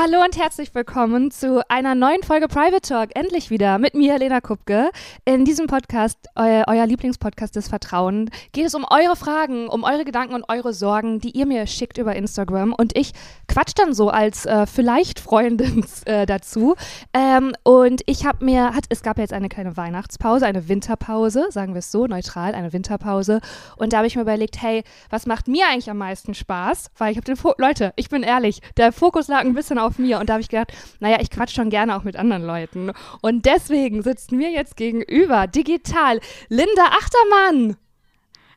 [0.00, 3.10] Hallo und herzlich willkommen zu einer neuen Folge Private Talk.
[3.16, 4.90] Endlich wieder mit mir, Lena Kupke.
[5.24, 10.04] In diesem Podcast, eu euer Lieblingspodcast des Vertrauens, geht es um eure Fragen, um eure
[10.04, 12.74] Gedanken und eure Sorgen, die ihr mir schickt über Instagram.
[12.74, 13.10] Und ich
[13.48, 16.76] quatsch dann so als äh, vielleicht Freundin äh, dazu.
[17.12, 21.74] Ähm, und ich habe mir, hat, es gab jetzt eine kleine Weihnachtspause, eine Winterpause, sagen
[21.74, 23.40] wir es so, neutral, eine Winterpause.
[23.74, 26.92] Und da habe ich mir überlegt, hey, was macht mir eigentlich am meisten Spaß?
[26.98, 29.87] Weil ich habe den, Fo Leute, ich bin ehrlich, der Fokus lag ein bisschen bisschen
[29.88, 30.20] auf mir.
[30.20, 32.92] Und da habe ich gedacht, naja, ich quatsch schon gerne auch mit anderen Leuten.
[33.20, 37.76] Und deswegen sitzt mir jetzt gegenüber digital Linda Achtermann.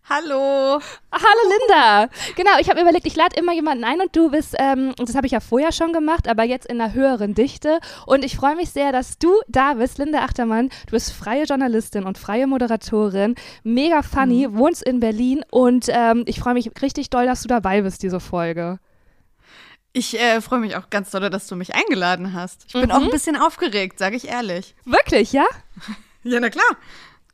[0.09, 0.81] Hallo.
[1.13, 2.09] Hallo Linda.
[2.35, 5.25] Genau, ich habe überlegt, ich lade immer jemanden ein und du bist, ähm, das habe
[5.25, 7.79] ich ja vorher schon gemacht, aber jetzt in einer höheren Dichte.
[8.07, 10.69] Und ich freue mich sehr, dass du da bist, Linda Achtermann.
[10.87, 14.57] Du bist freie Journalistin und freie Moderatorin, mega funny, mhm.
[14.57, 18.19] wohnst in Berlin und ähm, ich freue mich richtig doll, dass du dabei bist, diese
[18.19, 18.79] Folge.
[19.93, 22.63] Ich äh, freue mich auch ganz doll, dass du mich eingeladen hast.
[22.67, 22.91] Ich bin mhm.
[22.91, 24.73] auch ein bisschen aufgeregt, sage ich ehrlich.
[24.85, 25.45] Wirklich, ja?
[26.23, 26.77] ja, na klar.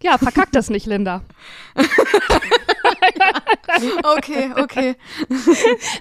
[0.02, 1.24] Ja, verkack das nicht, Linda.
[4.18, 4.96] okay, okay.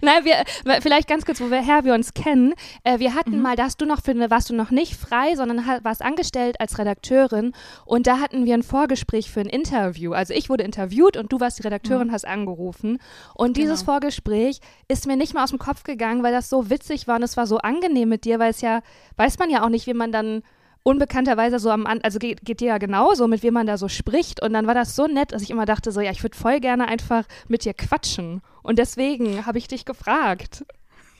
[0.03, 2.55] Nein, wir, vielleicht ganz kurz, woher wir uns kennen.
[2.85, 3.43] Äh, wir hatten mhm.
[3.43, 6.61] mal, da hast du noch für eine, warst du noch nicht frei, sondern warst angestellt
[6.61, 7.53] als Redakteurin
[7.85, 10.13] und da hatten wir ein Vorgespräch für ein Interview.
[10.13, 12.13] Also ich wurde interviewt und du warst die Redakteurin, mhm.
[12.13, 12.99] hast angerufen.
[13.35, 13.93] Und dieses genau.
[13.93, 17.23] Vorgespräch ist mir nicht mal aus dem Kopf gegangen, weil das so witzig war und
[17.23, 18.81] es war so angenehm mit dir, weil es ja,
[19.17, 20.43] weiß man ja auch nicht, wie man dann
[20.87, 24.41] unbekannterweise so am, also geht, geht dir ja genauso, mit wem man da so spricht.
[24.41, 26.61] Und dann war das so nett, dass ich immer dachte, so, ja, ich würde voll
[26.61, 28.41] gerne einfach mit dir quatschen.
[28.63, 30.65] Und deswegen habe ich dich gefragt.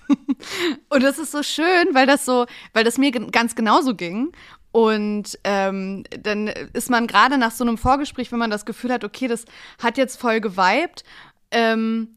[0.89, 4.31] Und das ist so schön, weil das so, weil das mir ganz genauso ging.
[4.71, 9.03] Und ähm, dann ist man gerade nach so einem Vorgespräch, wenn man das Gefühl hat,
[9.03, 9.47] okay, das
[9.83, 11.03] hat jetzt voll geweibt,
[11.51, 12.17] ähm,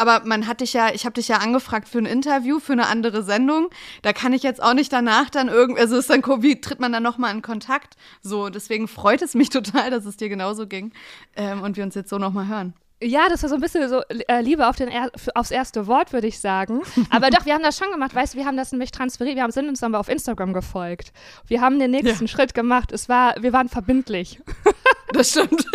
[0.00, 2.86] aber man hat dich ja, ich habe dich ja angefragt für ein Interview, für eine
[2.86, 3.68] andere Sendung.
[4.02, 6.92] Da kann ich jetzt auch nicht danach dann irgendwie, also ist dann, wie tritt man
[6.92, 7.96] dann nochmal in Kontakt?
[8.22, 10.92] So, deswegen freut es mich total, dass es dir genauso ging
[11.36, 12.74] ähm, und wir uns jetzt so nochmal hören.
[13.02, 16.12] Ja, das war so ein bisschen so äh, Liebe auf den er aufs erste Wort,
[16.12, 16.82] würde ich sagen.
[17.10, 18.14] Aber doch, wir haben das schon gemacht.
[18.14, 19.36] Weißt du, wir haben das nämlich transferiert.
[19.36, 21.12] Wir haben, sind uns aber auf Instagram gefolgt.
[21.46, 22.28] Wir haben den nächsten ja.
[22.28, 22.92] Schritt gemacht.
[22.92, 24.40] Es war, wir waren verbindlich.
[25.12, 25.64] Das stimmt.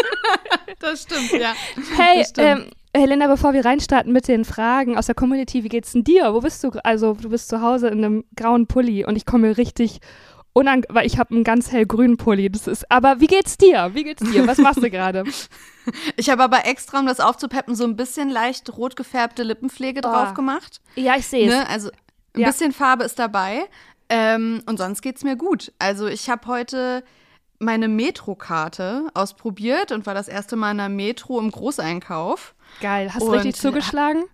[0.80, 1.54] Das stimmt, ja.
[1.96, 2.66] Hey, stimmt.
[2.66, 6.34] Ähm, Helena, bevor wir reinstarten mit den Fragen aus der Community, wie geht's denn dir?
[6.34, 6.72] Wo bist du?
[6.84, 10.00] Also, du bist zu Hause in einem grauen Pulli und ich komme richtig
[10.54, 12.50] unang, weil ich habe einen ganz hellgrünen Pulli.
[12.50, 13.92] Das ist, aber wie geht's dir?
[13.94, 14.48] Wie geht's dir?
[14.48, 15.24] Was machst du gerade?
[16.18, 20.10] Ich habe aber extra, um das aufzupeppen, so ein bisschen leicht rot gefärbte Lippenpflege oh.
[20.10, 20.82] drauf gemacht.
[20.96, 21.54] Ja, ich sehe es.
[21.54, 21.70] Ne?
[21.70, 21.90] Also
[22.34, 22.48] ein ja.
[22.48, 23.66] bisschen Farbe ist dabei.
[24.10, 25.72] Ähm, und sonst geht's mir gut.
[25.78, 27.04] Also ich habe heute
[27.60, 32.56] meine Metro-Karte ausprobiert und war das erste Mal in der Metro im Großeinkauf.
[32.82, 33.14] Geil.
[33.14, 34.26] Hast du richtig zugeschlagen?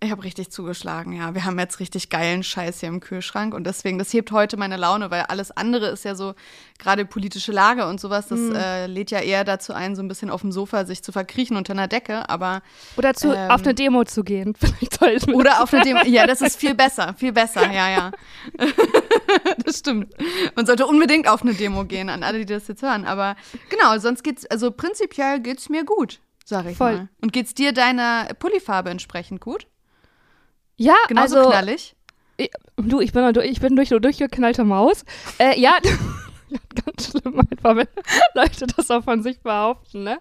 [0.00, 1.34] Ich habe richtig zugeschlagen, ja.
[1.34, 4.76] Wir haben jetzt richtig geilen Scheiß hier im Kühlschrank und deswegen, das hebt heute meine
[4.76, 6.34] Laune, weil alles andere ist ja so,
[6.78, 8.54] gerade politische Lage und sowas, das mhm.
[8.54, 11.56] äh, lädt ja eher dazu ein, so ein bisschen auf dem Sofa sich zu verkriechen
[11.56, 12.62] unter einer Decke, aber.
[12.96, 14.54] Oder zu, ähm, auf eine Demo zu gehen.
[14.58, 18.12] Vielleicht Oder auf eine Demo, ja, das ist viel besser, viel besser, ja, ja.
[19.64, 20.12] das stimmt.
[20.54, 23.36] Man sollte unbedingt auf eine Demo gehen, an alle, die das jetzt hören, aber
[23.70, 26.96] genau, sonst geht's, also prinzipiell geht's mir gut, sag ich Voll.
[26.96, 27.08] mal.
[27.20, 29.66] Und geht's dir deiner Pullifarbe entsprechend gut?
[30.76, 31.96] Ja, Genauso also, knallig.
[32.36, 35.04] Ich, du, ich bin, ich bin durch, durchgeknallte Maus.
[35.38, 35.78] Äh, ja,
[36.84, 37.88] ganz schlimm einfach, wenn
[38.34, 40.18] Leute das auch von sich behaupten, ne?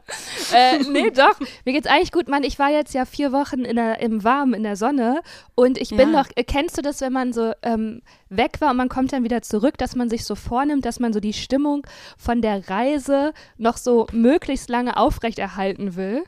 [0.53, 1.39] Äh, nee, doch.
[1.65, 2.27] Mir geht's eigentlich gut.
[2.27, 5.21] Mann, ich war jetzt ja vier Wochen in der, im Warmen, in der Sonne
[5.55, 6.21] und ich bin ja.
[6.21, 9.23] noch, äh, kennst du das, wenn man so ähm, weg war und man kommt dann
[9.23, 11.85] wieder zurück, dass man sich so vornimmt, dass man so die Stimmung
[12.17, 16.23] von der Reise noch so möglichst lange aufrechterhalten will?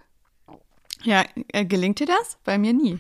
[1.03, 2.37] Ja, äh, gelingt dir das?
[2.43, 2.99] Bei mir nie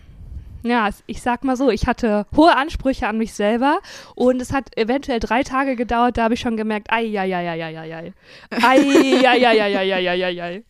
[0.65, 3.79] ja, ich sag mal so, ich hatte hohe Ansprüche an mich selber
[4.15, 7.47] und es hat eventuell drei Tage gedauert, da habe ich schon gemerkt, ei, ei, ei,
[7.47, 8.13] ei, ei, ei, ei,
[8.61, 10.63] ei, ei, ei, ei, ei, ei, ei.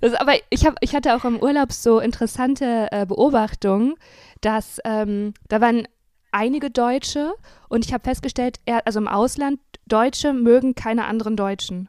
[0.00, 3.94] Das, aber ich, hab, ich hatte auch im Urlaub so interessante äh, Beobachtungen,
[4.40, 5.86] dass ähm, da waren
[6.32, 7.34] einige Deutsche
[7.68, 11.88] und ich habe festgestellt, er, also im Ausland, Deutsche mögen keine anderen Deutschen.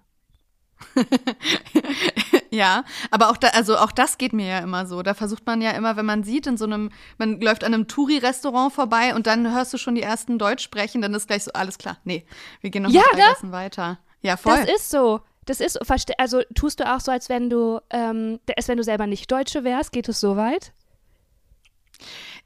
[2.51, 5.01] Ja, aber auch da, also auch das geht mir ja immer so.
[5.01, 7.87] Da versucht man ja immer, wenn man sieht, in so einem, man läuft an einem
[7.87, 11.51] Touri-Restaurant vorbei und dann hörst du schon die ersten Deutsch sprechen, dann ist gleich so,
[11.53, 11.97] alles klar.
[12.03, 12.25] Nee,
[12.59, 13.51] wir gehen noch ja, mal ne?
[13.51, 13.99] weiter.
[14.21, 14.57] Ja, voll.
[14.57, 15.21] Das ist so.
[15.45, 15.79] Das ist,
[16.19, 19.63] also tust du auch so, als wenn du, ähm, als wenn du selber nicht Deutsche
[19.63, 20.71] wärst, geht es so weit?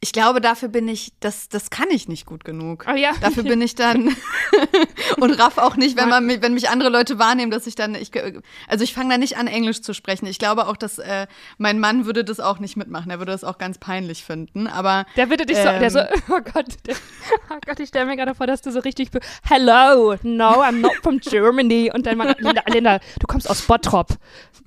[0.01, 2.85] Ich glaube, dafür bin ich, das, das kann ich nicht gut genug.
[2.87, 3.13] Oh ja.
[3.21, 4.15] Dafür bin ich dann
[5.17, 7.95] und raff auch nicht, wenn man mich, wenn mich andere Leute wahrnehmen, dass ich dann,
[7.95, 8.11] ich,
[8.67, 10.27] also ich fange da nicht an, Englisch zu sprechen.
[10.27, 11.27] Ich glaube auch, dass äh,
[11.57, 13.09] mein Mann würde das auch nicht mitmachen.
[13.09, 14.67] Er würde das auch ganz peinlich finden.
[14.67, 15.99] Aber der würde dich ähm, so, der so,
[16.29, 16.95] oh Gott, der,
[17.49, 19.09] oh Gott, ich stelle mir gerade vor, dass du so richtig,
[19.43, 21.91] hello, no, I'm not from Germany.
[21.93, 24.09] Und dann mal, Linda, Linda, du kommst aus Bottrop.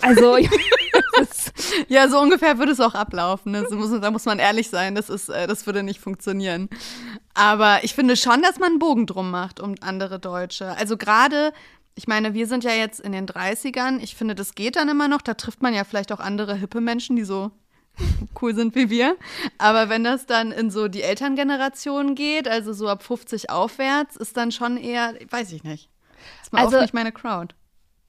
[0.00, 0.36] Also,
[1.88, 3.52] ja, so ungefähr würde es auch ablaufen.
[3.52, 3.66] Ne?
[3.70, 4.94] Muss, da muss man ehrlich sein.
[4.94, 6.68] Das ist, äh, das würde nicht funktionieren.
[7.34, 10.76] Aber ich finde schon, dass man einen Bogen drum macht um andere Deutsche.
[10.76, 11.52] Also gerade,
[11.94, 13.98] ich meine, wir sind ja jetzt in den 30ern.
[14.00, 15.22] Ich finde, das geht dann immer noch.
[15.22, 17.50] Da trifft man ja vielleicht auch andere hippe Menschen, die so
[18.42, 19.16] cool sind wie wir.
[19.58, 24.36] Aber wenn das dann in so die Elterngeneration geht, also so ab 50 aufwärts, ist
[24.36, 25.88] dann schon eher, weiß ich nicht.
[26.42, 27.54] Ist mal Also- auch nicht meine Crowd.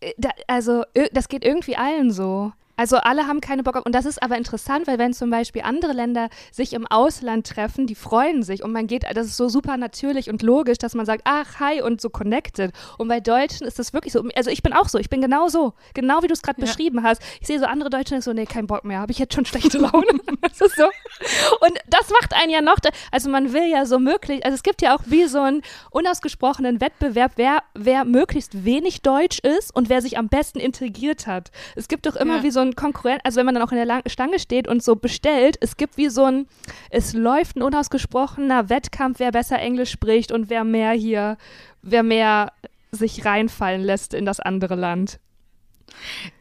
[0.01, 2.53] Äh, da, also, das geht irgendwie allen so.
[2.79, 5.63] Also alle haben keine Bock auf, und das ist aber interessant, weil wenn zum Beispiel
[5.63, 9.49] andere Länder sich im Ausland treffen, die freuen sich und man geht, das ist so
[9.49, 12.71] super natürlich und logisch, dass man sagt, ach, hi und so connected.
[12.97, 15.49] Und bei Deutschen ist das wirklich so, also ich bin auch so, ich bin genau
[15.49, 16.67] so, genau wie du es gerade Ja.
[16.67, 17.21] beschrieben hast.
[17.41, 19.43] Ich sehe so andere Deutsche und so, nee, kein Bock mehr, habe ich jetzt schon
[19.45, 20.07] schlechte Laune.
[20.41, 20.85] das ist so.
[20.85, 22.77] Und das macht einen ja noch,
[23.11, 26.79] also man will ja so möglich, also es gibt ja auch wie so einen unausgesprochenen
[26.79, 31.51] Wettbewerb, wer, wer möglichst wenig Deutsch ist und wer sich am besten integriert hat.
[31.75, 32.43] Es gibt doch immer Ja.
[32.43, 34.83] wie so ein Konkurrent, also wenn man dann auch in der Lang Stange steht und
[34.83, 36.47] so bestellt, es gibt wie so ein,
[36.89, 41.37] es läuft ein unausgesprochener Wettkampf, wer besser Englisch spricht und wer mehr hier,
[41.81, 42.51] wer mehr
[42.91, 45.19] sich reinfallen lässt in das andere Land.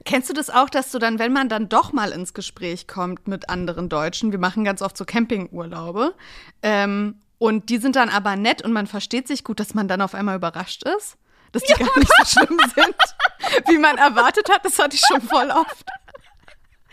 [0.04, 3.28] Kennst du das auch, dass du dann, wenn man dann doch mal ins Gespräch kommt
[3.28, 6.14] mit anderen Deutschen, wir machen ganz oft so Campingurlaube,
[6.62, 10.00] ähm, und die sind dann aber nett und man versteht sich gut, dass man dann
[10.00, 11.16] auf einmal überrascht ist?
[11.52, 12.96] Dass die gar nicht so schlimm sind,
[13.68, 14.64] wie man erwartet hat.
[14.64, 15.86] Das hatte ich schon voll oft.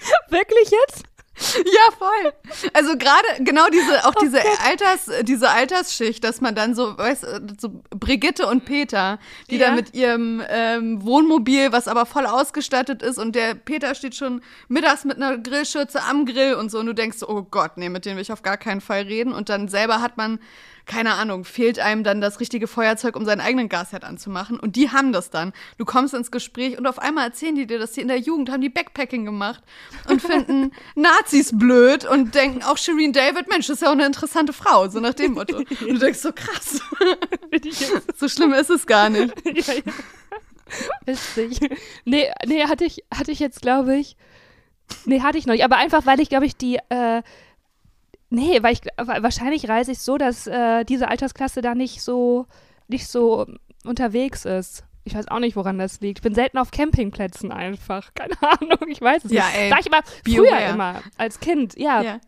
[0.29, 1.03] Wirklich jetzt?
[1.37, 2.33] Ja, voll.
[2.71, 7.47] Also gerade genau diese, auch diese Alters, diese Altersschicht, dass man dann so, weißt du,
[7.59, 9.19] so Brigitte und Peter,
[9.49, 9.65] die Ja.
[9.67, 14.41] dann mit ihrem ähm, Wohnmobil, was aber voll ausgestattet ist und der Peter steht schon
[14.69, 17.89] mittags mit einer Grillschürze am Grill und so und du denkst so, oh Gott, nee,
[17.89, 20.39] mit denen will ich auf gar keinen Fall reden und dann selber hat man
[20.85, 24.59] keine Ahnung, fehlt einem dann das richtige Feuerzeug, um seinen eigenen Gasherd anzumachen.
[24.59, 25.53] Und die haben das dann.
[25.77, 28.51] Du kommst ins Gespräch und auf einmal erzählen die dir, dass die in der Jugend
[28.51, 29.63] haben die Backpacking gemacht
[30.07, 34.05] und finden Nazis blöd und denken auch Shireen David, Mensch, das ist ja auch eine
[34.05, 35.57] interessante Frau, so nach dem Motto.
[35.65, 36.81] Und du denkst so krass.
[38.15, 39.33] so schlimm ist es gar nicht.
[39.45, 39.93] ja, ja.
[41.05, 41.59] Witzig.
[42.05, 44.17] Nee, nee, hatte ich, hatte ich jetzt, glaube ich.
[45.05, 45.63] Nee, hatte ich noch nicht.
[45.63, 47.21] Aber einfach, weil ich, glaube ich, die, äh,
[48.35, 52.45] nee, weil ich, wa- wahrscheinlich reise ich so, dass äh, diese Altersklasse da nicht so,
[52.87, 53.45] nicht so
[53.85, 54.83] unterwegs ist.
[55.03, 56.19] Ich weiß auch nicht, woran das liegt.
[56.19, 58.11] Ich bin selten auf Campingplätzen einfach.
[58.15, 59.57] Keine Ahnung, ich weiß es Ja, nicht.
[59.57, 59.71] ey.
[59.71, 62.01] War ich immer, früher immer, als Kind, ja.
[62.01, 62.19] Ja.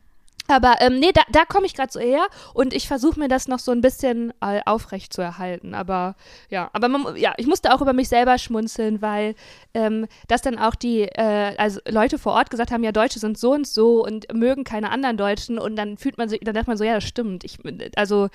[0.48, 3.48] Aber ähm, nee, da, da komme ich gerade so her und ich versuche mir das
[3.48, 5.74] noch so ein bisschen äh, aufrecht zu erhalten.
[5.74, 6.16] Aber
[6.50, 9.36] ja, aber man, ja, ich musste auch über mich selber schmunzeln, weil
[9.74, 13.38] ähm, das dann auch die äh, also Leute vor Ort gesagt haben, ja, Deutsche sind
[13.38, 16.70] so und so und mögen keine anderen Deutschen und dann fühlt man sich, dann dachte
[16.70, 17.44] man so, ja, das stimmt.
[17.44, 17.60] Ich,
[17.96, 18.30] also,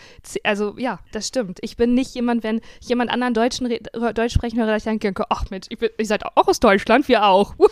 [0.45, 1.59] also ja, das stimmt.
[1.63, 3.69] Ich bin nicht jemand, wenn ich jemand anderen Deutschen
[4.15, 7.09] Deutsch sprechen höre, dass ich denke, ach Mensch, ich bin, ihr seid auch aus Deutschland,
[7.09, 7.55] wir auch.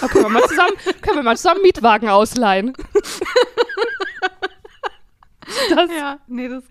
[0.00, 2.72] Da können wir mal zusammen, können wir mal zusammen Mietwagen ausleihen.
[5.74, 6.62] Das, Ja, nee, das.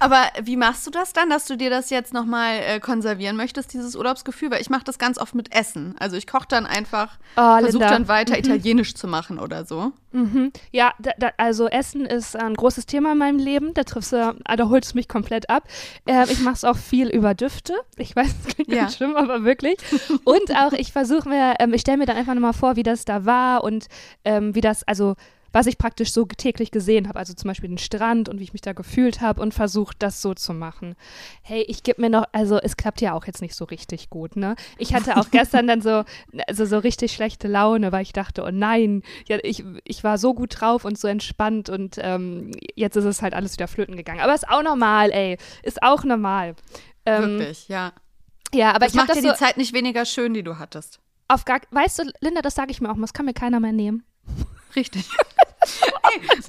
[0.00, 3.72] Aber wie machst du das dann, dass du dir das jetzt nochmal äh, konservieren möchtest,
[3.72, 4.50] dieses Urlaubsgefühl?
[4.50, 5.94] Weil ich mache das ganz oft mit Essen.
[6.00, 7.88] Also ich koche dann einfach, Oh, versuche Linda.
[7.88, 9.92] dann weiter Italienisch zu machen oder so.
[10.12, 10.52] Mhm.
[10.72, 13.74] Ja, da, da, also Essen ist ein großes Thema in meinem Leben.
[13.74, 15.64] Da triffst du, ah, da holst du mich komplett ab.
[16.04, 17.74] Äh, ich mache es auch viel über Düfte.
[17.96, 18.82] Ich weiß, es klingt Ja.
[18.82, 19.76] ganz schlimm, aber wirklich.
[20.24, 23.04] Und auch, ich versuche mir, ähm, ich stelle mir dann einfach nochmal vor, wie das
[23.04, 23.86] da war und
[24.24, 25.14] ähm, wie das, also
[25.56, 28.52] was ich praktisch so täglich gesehen habe, also zum Beispiel den Strand und wie ich
[28.52, 30.96] mich da gefühlt habe und versucht, das so zu machen.
[31.40, 34.36] Hey, ich gebe mir noch, also es klappt ja auch jetzt nicht so richtig gut,
[34.36, 34.54] ne?
[34.76, 36.04] Ich hatte auch gestern dann so,
[36.46, 40.34] also so richtig schlechte Laune, weil ich dachte, oh nein, ja, ich, ich war so
[40.34, 44.20] gut drauf und so entspannt und ähm, jetzt ist es halt alles wieder flöten gegangen.
[44.20, 46.54] Aber ist auch normal, ey, ist auch normal.
[47.06, 47.94] Ähm, Wirklich, ja.
[48.52, 50.58] Ja, aber Das ich macht das dir so die Zeit nicht weniger schön, die du
[50.58, 51.00] hattest.
[51.28, 53.58] auf gar, weißt du, Linda, das sage ich mir auch, mal, das kann mir keiner
[53.58, 54.04] mehr nehmen.
[54.76, 55.08] Richtig.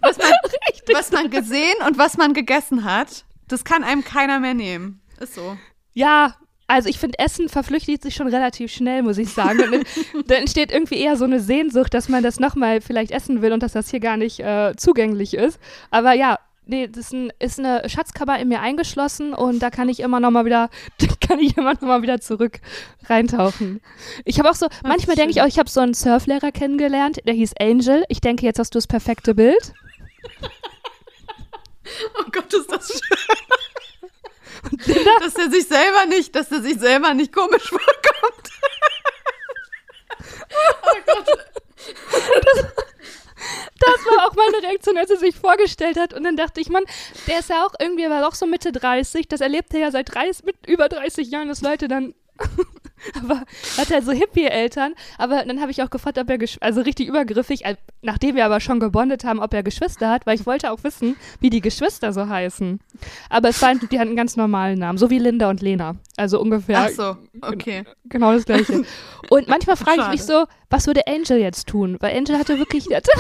[0.02, 0.32] Was, man,
[0.94, 5.02] was man gesehen und was man gegessen hat, das kann einem keiner mehr nehmen.
[5.20, 5.58] Ist so.
[5.94, 6.36] Ja,
[6.68, 9.62] also ich finde, Essen verflüchtigt sich schon relativ schnell, muss ich sagen.
[9.74, 9.86] Und
[10.30, 13.64] da entsteht irgendwie eher so eine Sehnsucht, dass man das nochmal vielleicht essen will und
[13.64, 15.60] dass das hier gar nicht äh, zugänglich ist.
[15.92, 19.90] Aber ja, nee, das ist, ein, ist eine Schatzkammer in mir eingeschlossen und da kann
[19.90, 20.70] ich immer noch mal wieder,
[21.00, 22.60] da kann ich immer noch mal wieder zurück
[23.06, 23.82] reintauchen.
[24.26, 27.34] Ich habe auch so, manchmal denke ich auch, ich habe so einen Surflehrer kennengelernt, der
[27.34, 28.04] hieß Angel.
[28.10, 29.74] Ich denke, jetzt hast du das perfekte Bild.
[32.20, 33.18] Oh Gott, ist das schön.
[35.22, 38.52] dass er sich selber nicht, dass er sich selber nicht komisch vorkommt.
[40.84, 41.28] oh Gott.
[42.44, 42.66] Das,
[43.80, 46.14] das war auch meine Reaktion, als er sich vorgestellt hat.
[46.14, 46.84] Und dann dachte ich, Mann,
[47.28, 49.28] der ist ja auch irgendwie, er war doch so Mitte 30.
[49.28, 52.14] Das erlebt er ja seit 30, mit über 30 Jahren, dass Leute dann
[53.24, 53.44] aber
[53.78, 54.94] hat er so Hippie-Eltern.
[55.18, 57.64] Aber dann habe ich auch gefragt, ob er, also richtig übergriffig,
[58.02, 61.16] nachdem wir aber schon gebondet haben, ob er Geschwister hat, weil ich wollte auch wissen,
[61.40, 62.80] wie die Geschwister so heißen.
[63.30, 65.96] Aber es waren, die hatten einen ganz normalen Namen, so wie Linda und Lena.
[66.16, 66.80] Also ungefähr.
[66.80, 67.84] Ach so, okay.
[68.06, 68.84] Genau das Gleiche.
[69.30, 71.98] Und manchmal frage ich mich so, was würde Angel jetzt tun?
[72.00, 72.88] Weil Angel hatte wirklich.
[72.98, 73.12] Hatte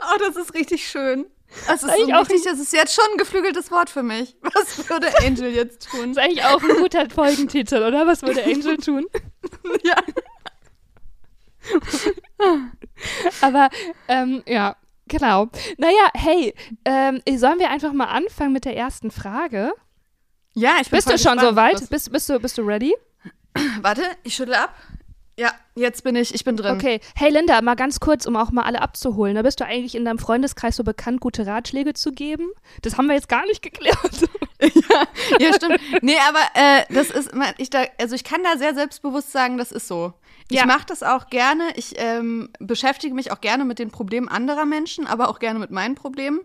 [0.00, 1.26] oh, das ist richtig schön.
[1.66, 4.36] Das ist so richtig, das ist jetzt schon ein geflügeltes Wort für mich.
[4.42, 6.14] Was würde Angel jetzt tun?
[6.14, 8.06] Das ist eigentlich auch ein guter Folgentitel, oder?
[8.06, 9.06] Was würde Angel tun?
[9.84, 9.96] ja.
[13.40, 13.68] Aber,
[14.08, 15.48] ähm, ja, genau.
[15.78, 16.54] Naja, hey,
[16.84, 19.72] ähm, sollen wir einfach mal anfangen mit der ersten Frage?
[20.54, 21.88] Ja, ich bin Bist du schon so weit?
[21.88, 22.94] Bist, bist, du, bist du ready?
[23.80, 24.74] Warte, ich schüttel ab.
[25.38, 26.74] Ja, jetzt bin ich, ich bin drin.
[26.74, 27.00] Okay.
[27.14, 29.34] Hey Linda, mal ganz kurz, um auch mal alle abzuholen.
[29.34, 32.50] Da bist du eigentlich in deinem Freundeskreis so bekannt, gute Ratschläge zu geben?
[32.82, 34.28] Das haben wir jetzt gar nicht geklärt.
[34.60, 35.06] ja,
[35.38, 35.80] ja, stimmt.
[36.02, 39.72] Nee, aber äh, das ist, ich da, also ich kann da sehr selbstbewusst sagen, das
[39.72, 40.12] ist so.
[40.50, 40.66] Ich ja.
[40.66, 41.64] mache das auch gerne.
[41.76, 45.70] Ich ähm, beschäftige mich auch gerne mit den Problemen anderer Menschen, aber auch gerne mit
[45.70, 46.40] meinen Problemen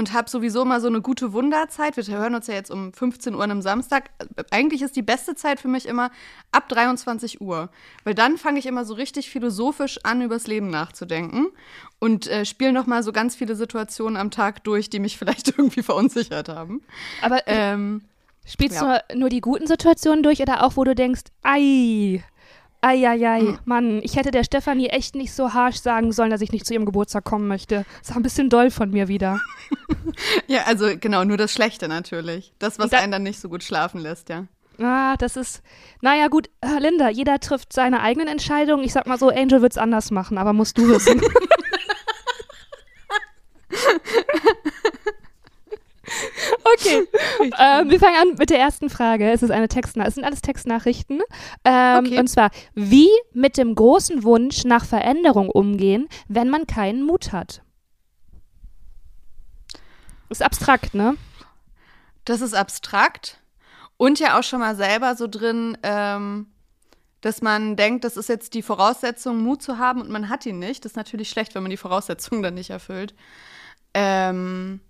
[0.00, 1.94] und habe sowieso mal so eine gute Wunderzeit.
[1.94, 4.08] Wir hören uns ja jetzt um 15 Uhr am Samstag.
[4.50, 6.10] Eigentlich ist die beste Zeit für mich immer
[6.52, 7.68] ab 23 Uhr,
[8.04, 11.48] weil dann fange ich immer so richtig philosophisch an, übers Leben nachzudenken
[11.98, 15.48] und äh, spiele noch mal so ganz viele Situationen am Tag durch, die mich vielleicht
[15.48, 16.80] irgendwie verunsichert haben.
[17.20, 18.00] Aber ähm,
[18.46, 19.02] spielst ja.
[19.10, 22.24] du nur die guten Situationen durch oder auch, wo du denkst, ei,
[22.82, 23.58] Eieiei, mhm.
[23.64, 26.72] Mann, ich hätte der Stefanie echt nicht so harsh sagen sollen, dass ich nicht zu
[26.72, 27.84] ihrem Geburtstag kommen möchte.
[28.00, 29.40] Das war ein bisschen doll von mir wieder.
[30.46, 32.54] ja, also genau, nur das Schlechte natürlich.
[32.58, 34.46] Das, was da, einen dann nicht so gut schlafen lässt, ja.
[34.78, 35.62] Ah, das ist,
[36.00, 38.82] naja gut, Linda, jeder trifft seine eigenen Entscheidungen.
[38.82, 41.20] Ich sag mal so, Angel wird's anders machen, aber musst du wissen.
[46.74, 47.06] Okay.
[47.42, 49.30] Ähm, wir fangen an mit der ersten Frage.
[49.30, 50.08] Es ist eine Textnachricht.
[50.08, 51.20] Es sind alles Textnachrichten.
[51.64, 52.18] Ähm, okay.
[52.18, 57.62] Und zwar, wie mit dem großen Wunsch nach Veränderung umgehen, wenn man keinen Mut hat?
[60.28, 61.16] Ist abstrakt, ne?
[62.24, 63.40] Das ist abstrakt.
[63.96, 66.46] Und ja auch schon mal selber so drin, ähm,
[67.20, 70.58] dass man denkt, das ist jetzt die Voraussetzung, Mut zu haben und man hat ihn
[70.58, 70.84] nicht.
[70.84, 73.14] Das ist natürlich schlecht, wenn man die Voraussetzungen dann nicht erfüllt.
[73.92, 74.80] Ähm,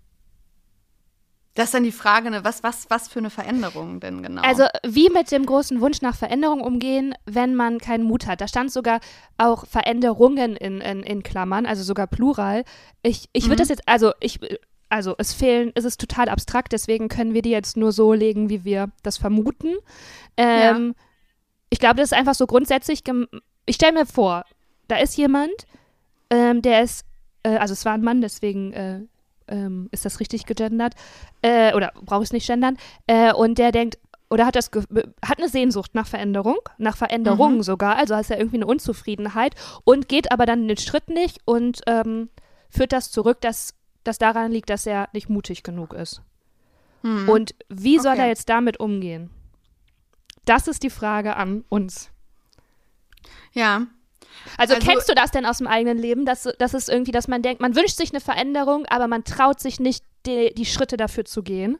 [1.54, 4.42] das ist dann die Frage, ne, was, was, was für eine Veränderung denn genau?
[4.42, 8.40] Also wie mit dem großen Wunsch nach Veränderung umgehen, wenn man keinen Mut hat.
[8.40, 9.00] Da stand sogar
[9.36, 12.64] auch Veränderungen in, in, in Klammern, also sogar Plural.
[13.02, 13.58] Ich, ich würde mhm.
[13.58, 14.38] das jetzt, also ich,
[14.88, 18.48] also es fehlen, es ist total abstrakt, deswegen können wir die jetzt nur so legen,
[18.48, 19.74] wie wir das vermuten.
[20.36, 21.04] Ähm, ja.
[21.70, 23.02] Ich glaube, das ist einfach so grundsätzlich,
[23.66, 24.44] ich stelle mir vor,
[24.86, 25.66] da ist jemand,
[26.30, 27.04] ähm, der ist,
[27.42, 29.00] äh, also es war ein Mann, deswegen äh,
[29.50, 30.94] ähm, ist das richtig gegendert?
[31.42, 32.76] Äh, oder brauche ich es nicht gendern?
[33.06, 33.98] Äh, und der denkt,
[34.30, 34.70] oder hat das
[35.24, 37.62] hat eine Sehnsucht nach Veränderung, nach Veränderungen mhm.
[37.62, 39.54] sogar, also hat er irgendwie eine Unzufriedenheit
[39.84, 42.28] und geht aber dann den Schritt nicht und ähm,
[42.70, 46.22] führt das zurück, dass das daran liegt, dass er nicht mutig genug ist.
[47.02, 47.28] Mhm.
[47.28, 48.22] Und wie soll okay.
[48.22, 49.30] er jetzt damit umgehen?
[50.44, 52.10] Das ist die Frage an uns.
[53.52, 53.86] Ja,
[54.56, 57.28] also, also, kennst du das denn aus dem eigenen Leben, dass, dass es irgendwie, dass
[57.28, 60.96] man denkt, man wünscht sich eine Veränderung, aber man traut sich nicht, die, die Schritte
[60.96, 61.78] dafür zu gehen?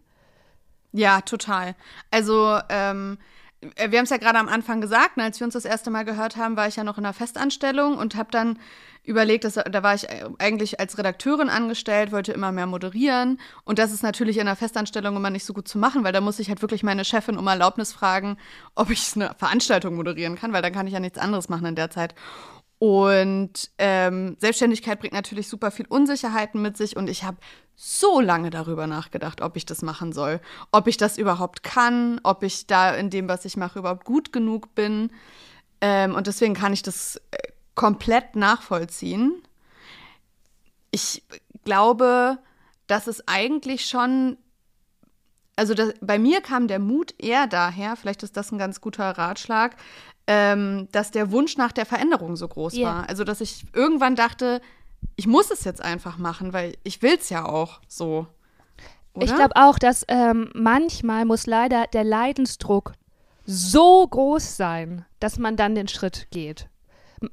[0.93, 1.75] Ja, total.
[2.11, 3.19] Also, ähm,
[3.63, 6.05] wir haben es ja gerade am Anfang gesagt, ne, als wir uns das erste Mal
[6.05, 8.59] gehört haben, war ich ja noch in einer Festanstellung und habe dann
[9.05, 10.07] überlegt, dass, da war ich
[10.39, 13.39] eigentlich als Redakteurin angestellt, wollte immer mehr moderieren.
[13.65, 16.21] Und das ist natürlich in einer Festanstellung immer nicht so gut zu machen, weil da
[16.21, 18.37] muss ich halt wirklich meine Chefin um Erlaubnis fragen,
[18.75, 21.75] ob ich eine Veranstaltung moderieren kann, weil dann kann ich ja nichts anderes machen in
[21.75, 22.15] der Zeit.
[22.81, 27.37] Und ähm, Selbstständigkeit bringt natürlich super viel Unsicherheiten mit sich und ich habe
[27.77, 30.41] so lange darüber nachgedacht, ob ich das machen soll,
[30.73, 34.33] ob ich das überhaupt kann, ob ich da in dem, was ich mache, überhaupt gut
[34.33, 35.11] genug bin.
[35.83, 37.37] Ähm, und deswegen kann ich das äh,
[37.75, 39.43] komplett nachvollziehen.
[40.91, 41.23] Ich
[41.65, 42.39] glaube,
[42.87, 44.39] dass es eigentlich schon
[45.61, 49.11] also das, bei mir kam der Mut eher daher, vielleicht ist das ein ganz guter
[49.11, 49.77] Ratschlag,
[50.33, 52.89] ähm, dass der Wunsch nach der Veränderung so groß yeah.
[52.89, 53.09] war.
[53.09, 54.61] Also, dass ich irgendwann dachte,
[55.17, 58.29] ich muss es jetzt einfach machen, weil ich will es ja auch so.
[59.13, 59.25] Oder?
[59.25, 62.93] Ich glaube auch, dass ähm, manchmal muss leider der Leidensdruck
[63.45, 66.69] so groß sein, dass man dann den Schritt geht.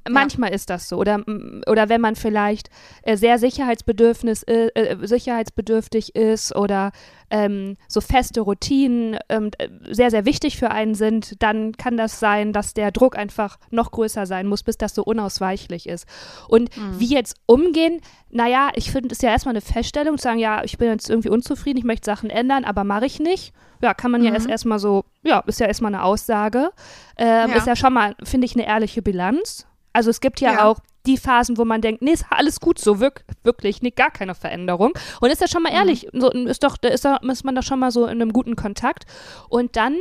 [0.09, 0.55] Manchmal ja.
[0.55, 0.97] ist das so.
[0.97, 1.23] Oder,
[1.67, 2.71] oder wenn man vielleicht
[3.03, 6.91] äh, sehr sicherheitsbedürfnis, äh, äh, sicherheitsbedürftig ist oder
[7.29, 9.51] ähm, so feste Routinen ähm,
[9.89, 13.91] sehr, sehr wichtig für einen sind, dann kann das sein, dass der Druck einfach noch
[13.91, 16.07] größer sein muss, bis das so unausweichlich ist.
[16.47, 16.99] Und mhm.
[16.99, 20.77] wie jetzt umgehen, naja, ich finde es ja erstmal eine Feststellung, zu sagen, ja, ich
[20.77, 23.53] bin jetzt irgendwie unzufrieden, ich möchte Sachen ändern, aber mache ich nicht.
[23.81, 24.27] Ja, kann man mhm.
[24.27, 26.71] ja erst erstmal so, ja, ist ja erstmal eine Aussage.
[27.17, 27.55] Ähm, ja.
[27.55, 29.67] Ist ja schon mal, finde ich, eine ehrliche Bilanz.
[29.93, 32.79] Also es gibt ja, ja, auch die Phasen, wo man denkt, nee, ist alles gut
[32.79, 34.93] so, wirk wirklich, nee, gar keine Veränderung.
[35.21, 35.77] Und ist ja schon mal mhm.
[35.77, 38.55] ehrlich, so, ist doch, ist, da, ist man doch schon mal so in einem guten
[38.55, 39.05] Kontakt.
[39.49, 39.95] Und dann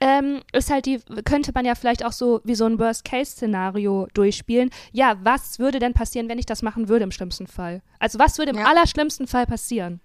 [0.00, 4.70] ähm, ist halt die, könnte man ja vielleicht auch so wie so ein Worst-Case-Szenario durchspielen.
[4.92, 7.82] Ja, was würde denn passieren, wenn ich das machen würde im schlimmsten Fall?
[7.98, 8.64] Also was würde im ja.
[8.64, 10.00] allerschlimmsten Fall passieren?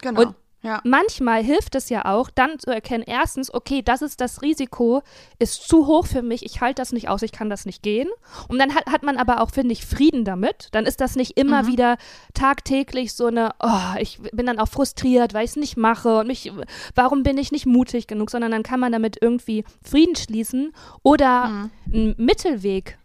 [0.00, 0.22] Genau.
[0.22, 0.80] Und ja.
[0.84, 5.02] Manchmal hilft es ja auch, dann zu erkennen, erstens, okay, das ist das Risiko,
[5.40, 8.08] ist zu hoch für mich, ich halte das nicht aus, ich kann das nicht gehen.
[8.48, 10.68] Und dann hat, hat man aber auch, finde ich, Frieden damit.
[10.70, 11.66] Dann ist das nicht immer mhm.
[11.66, 11.96] wieder
[12.34, 16.28] tagtäglich so eine, oh, ich bin dann auch frustriert, weil ich es nicht mache und
[16.28, 16.52] mich,
[16.94, 21.48] warum bin ich nicht mutig genug, sondern dann kann man damit irgendwie Frieden schließen oder
[21.48, 21.70] mhm.
[21.92, 22.98] einen Mittelweg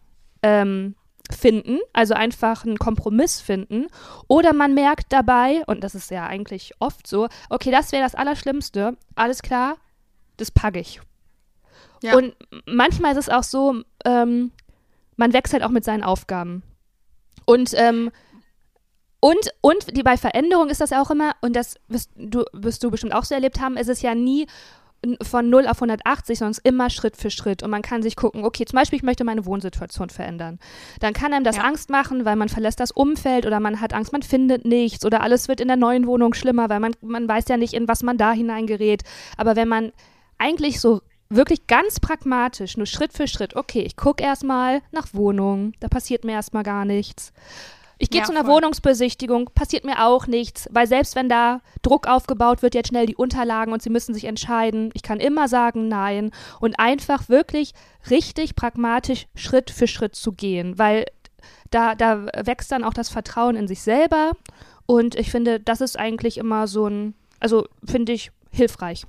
[0.44, 0.96] ähm,
[1.34, 3.88] finden, also einfach einen Kompromiss finden.
[4.28, 8.16] Oder man merkt dabei, und das ist ja eigentlich oft so, okay, das wäre das
[8.16, 9.78] Allerschlimmste, alles klar,
[10.38, 11.02] das packe ich.
[12.04, 12.16] Ja.
[12.16, 14.52] Und manchmal ist es auch so, ähm,
[15.16, 16.64] man wechselt auch mit seinen Aufgaben.
[17.46, 18.12] Und, ähm,
[19.20, 22.92] und, und die, bei Veränderung ist das auch immer, und das wirst du, wirst du
[22.92, 24.48] bestimmt auch so erlebt haben, ist es ja nie
[25.22, 27.64] von 0 auf 180, sondern immer Schritt für Schritt.
[27.64, 30.60] Und man kann sich gucken, okay, zum Beispiel, ich möchte meine Wohnsituation verändern.
[31.00, 31.64] Dann kann einem das ja.
[31.64, 35.22] Angst machen, weil man verlässt das Umfeld oder man hat Angst, man findet nichts oder
[35.22, 38.04] alles wird in der neuen Wohnung schlimmer, weil man, man weiß ja nicht, in was
[38.04, 39.04] man da hineingerät.
[39.38, 39.92] Aber wenn man
[40.38, 45.74] eigentlich so wirklich ganz pragmatisch, nur Schritt für Schritt, okay, ich gucke erstmal nach Wohnungen,
[45.80, 47.34] da passiert mir erstmal gar nichts.
[48.00, 48.56] Ich gehe ja, zu einer voll.
[48.56, 53.16] Wohnungsbesichtigung, passiert mir auch nichts, weil selbst wenn da Druck aufgebaut wird, jetzt schnell die
[53.16, 57.74] Unterlagen und sie müssen sich entscheiden, ich kann immer sagen Nein und einfach wirklich
[58.10, 61.06] richtig pragmatisch Schritt für Schritt zu gehen, weil
[61.72, 64.34] da, da wächst dann auch das Vertrauen in sich selber
[64.86, 69.06] und ich finde, das ist eigentlich immer so ein, also finde ich hilfreich.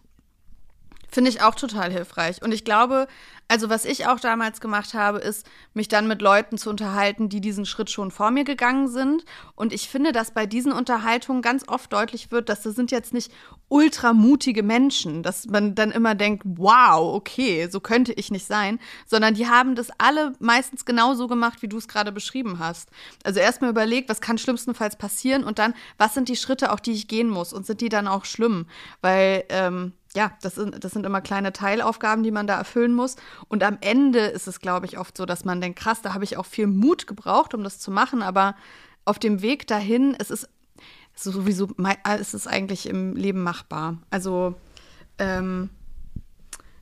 [1.10, 2.42] Finde ich auch total hilfreich.
[2.42, 3.06] Und ich glaube,
[3.48, 7.40] also was ich auch damals gemacht habe, ist, mich dann mit Leuten zu unterhalten, die
[7.40, 9.24] diesen Schritt schon vor mir gegangen sind.
[9.54, 13.14] Und ich finde, dass bei diesen Unterhaltungen ganz oft deutlich wird, dass das sind jetzt
[13.14, 13.32] nicht
[13.68, 19.34] ultramutige Menschen, dass man dann immer denkt, wow, okay, so könnte ich nicht sein, sondern
[19.34, 22.90] die haben das alle meistens genauso gemacht, wie du es gerade beschrieben hast.
[23.24, 26.92] Also erstmal überlegt, was kann schlimmstenfalls passieren und dann, was sind die Schritte auch, die
[26.92, 28.66] ich gehen muss und sind die dann auch schlimm?
[29.00, 33.16] Weil ähm, ja, das sind, das sind immer kleine Teilaufgaben, die man da erfüllen muss.
[33.46, 36.24] Und am Ende ist es, glaube ich, oft so, dass man denkt, krass, da habe
[36.24, 38.22] ich auch viel Mut gebraucht, um das zu machen.
[38.22, 38.56] Aber
[39.04, 40.48] auf dem Weg dahin, es ist
[41.14, 41.68] sowieso,
[42.04, 43.98] es ist eigentlich im Leben machbar.
[44.10, 44.54] Also,
[45.18, 45.70] ähm,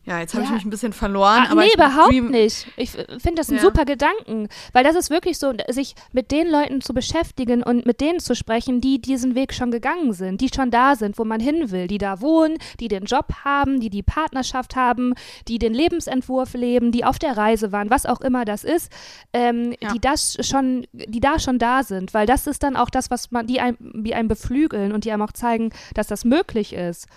[0.07, 0.51] ja, jetzt habe ja.
[0.51, 1.43] ich mich ein bisschen verloren.
[1.47, 2.69] Ach, aber nee, überhaupt nicht.
[2.77, 3.61] Ich finde das ein ja.
[3.61, 8.01] super Gedanken, weil das ist wirklich so, sich mit den Leuten zu beschäftigen und mit
[8.01, 11.41] denen zu sprechen, die diesen Weg schon gegangen sind, die schon da sind, wo man
[11.41, 15.15] hin will, die da wohnen, die den Job haben, die die Partnerschaft haben,
[15.49, 18.93] die den Lebensentwurf leben, die auf der Reise waren, was auch immer das ist,
[19.33, 19.93] ähm, ja.
[19.93, 23.33] die das schon, die da schon da sind, weil das ist dann auch das, was
[23.33, 27.09] man, die einem, die einem beflügeln und die einem auch zeigen, dass das möglich ist.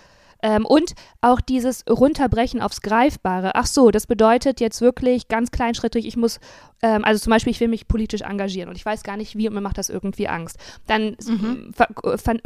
[0.42, 3.54] Ähm, und auch dieses Runterbrechen aufs Greifbare.
[3.54, 6.40] Ach so, das bedeutet jetzt wirklich ganz kleinschrittig, ich muss,
[6.82, 9.48] ähm, also zum Beispiel, ich will mich politisch engagieren und ich weiß gar nicht wie
[9.48, 10.58] und mir macht das irgendwie Angst.
[10.86, 11.72] Dann mhm.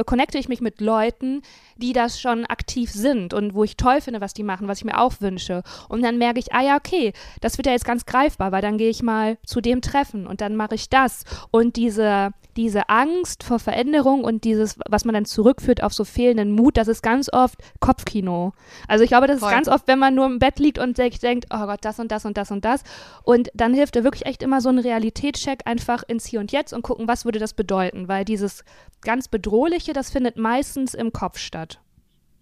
[0.05, 1.41] connecte ich mich mit Leuten,
[1.77, 4.85] die das schon aktiv sind und wo ich toll finde, was die machen, was ich
[4.85, 5.63] mir auch wünsche.
[5.89, 8.77] Und dann merke ich, ah ja, okay, das wird ja jetzt ganz greifbar, weil dann
[8.77, 11.23] gehe ich mal zu dem Treffen und dann mache ich das.
[11.51, 16.51] Und diese, diese Angst vor Veränderung und dieses, was man dann zurückführt auf so fehlenden
[16.51, 18.53] Mut, das ist ganz oft Kopfkino.
[18.87, 19.49] Also ich glaube, das Voll.
[19.49, 21.99] ist ganz oft, wenn man nur im Bett liegt und sich denkt, oh Gott, das
[21.99, 22.83] und das und das und das.
[23.23, 26.73] Und dann hilft da wirklich echt immer so ein Realitätscheck einfach ins Hier und Jetzt
[26.73, 28.63] und gucken, was würde das bedeuten, weil dieses
[29.01, 31.79] ganz Bedrohliche, das findet meistens im Kopf statt.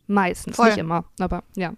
[0.08, 0.70] Meistens, Voll.
[0.70, 1.74] nicht immer, aber ja.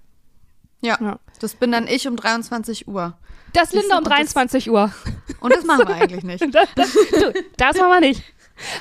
[0.82, 3.18] Ja, ja, das bin dann ich um 23 Uhr.
[3.54, 4.92] Das Linda um 23 das, Uhr.
[5.40, 6.42] Und das machen wir eigentlich nicht.
[6.54, 8.24] das, das, du, das machen wir nicht.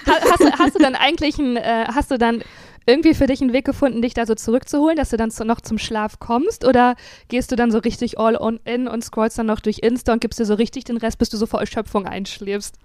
[0.06, 2.42] Hast, hast, hast, du dann eigentlich ein, äh, hast du dann
[2.86, 5.78] irgendwie für dich einen Weg gefunden, dich da so zurückzuholen, dass du dann noch zum
[5.78, 6.64] Schlaf kommst?
[6.64, 6.96] Oder
[7.28, 10.20] gehst du dann so richtig all on in und scrollst dann noch durch Insta und
[10.20, 12.78] gibst dir so richtig den Rest, bis du so vor Erschöpfung einschläfst?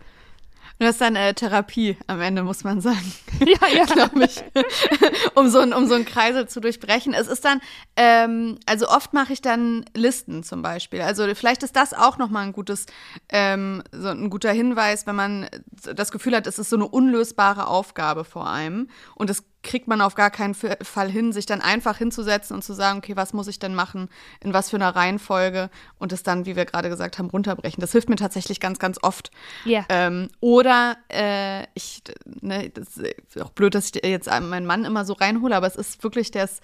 [0.80, 3.14] das ist dann äh, Therapie am Ende, muss man sagen.
[3.40, 3.86] Ja, ja.
[3.94, 4.44] Glaube ich.
[5.36, 7.14] um so, ein, um so einen Kreisel zu durchbrechen.
[7.14, 7.62] Es ist dann,
[7.96, 11.02] ähm, also oft mache ich dann Listen zum Beispiel.
[11.02, 12.86] Also vielleicht ist das auch nochmal ein gutes,
[13.30, 15.50] ähm, so ein guter Hinweis, wenn man
[15.96, 20.02] das Gefühl hat, es ist so eine unlösbare Aufgabe vor einem und es kriegt man
[20.02, 23.48] auf gar keinen Fall hin, sich dann einfach hinzusetzen und zu sagen, okay, was muss
[23.48, 27.20] ich denn machen, in was für einer Reihenfolge und es dann, wie wir gerade gesagt
[27.20, 27.82] haben, runterbrechen.
[27.82, 29.32] Das hilft mir tatsächlich ganz, ganz oft.
[29.66, 29.86] Ja.
[29.90, 35.04] Ähm, oder äh, ich, ne, das ist auch blöd, dass ich jetzt meinen Mann immer
[35.04, 36.62] so reinhole, aber es ist wirklich, der ist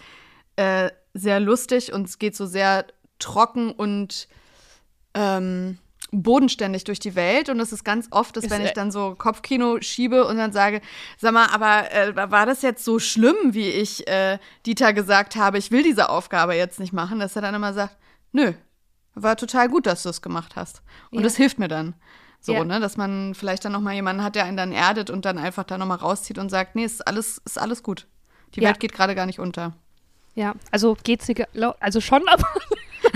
[0.55, 2.85] äh, sehr lustig und es geht so sehr
[3.19, 4.27] trocken und
[5.13, 5.79] ähm,
[6.11, 9.81] bodenständig durch die Welt und das ist ganz oft, dass wenn ich dann so Kopfkino
[9.81, 10.81] schiebe und dann sage,
[11.17, 15.57] sag mal, aber äh, war das jetzt so schlimm, wie ich äh, Dieter gesagt habe,
[15.57, 17.97] ich will diese Aufgabe jetzt nicht machen, dass er dann immer sagt,
[18.31, 18.53] nö,
[19.15, 20.81] war total gut, dass du es gemacht hast.
[21.09, 21.23] Und ja.
[21.23, 21.95] das hilft mir dann.
[22.39, 22.63] So, ja.
[22.63, 25.63] ne, dass man vielleicht dann nochmal jemanden hat, der einen dann erdet und dann einfach
[25.63, 28.07] da nochmal rauszieht und sagt, nee, ist alles, ist alles gut.
[28.53, 28.69] Die ja.
[28.69, 29.73] Welt geht gerade gar nicht unter.
[30.35, 31.35] Ja, also geht sie,
[31.79, 32.45] also schon, aber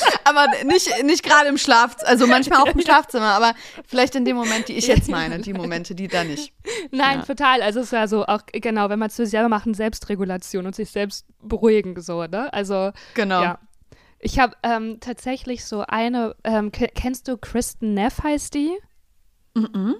[0.24, 3.54] aber nicht, nicht gerade im Schlafzimmer, also manchmal auch im Schlafzimmer, aber
[3.86, 6.52] vielleicht in dem Moment, die ich jetzt meine, die Momente, die da nicht.
[6.90, 7.24] Nein, ja.
[7.24, 7.62] total.
[7.62, 10.66] Also es ist ja so auch, genau, wenn man es für sich selber machen, Selbstregulation
[10.66, 12.52] und sich selbst beruhigen, so, ne?
[12.52, 13.42] Also, genau.
[13.42, 13.58] ja.
[14.18, 18.70] Ich habe ähm, tatsächlich so eine, ähm, kennst du Kristen Neff heißt die?
[19.54, 19.66] Mhm.
[19.66, 19.94] -mm.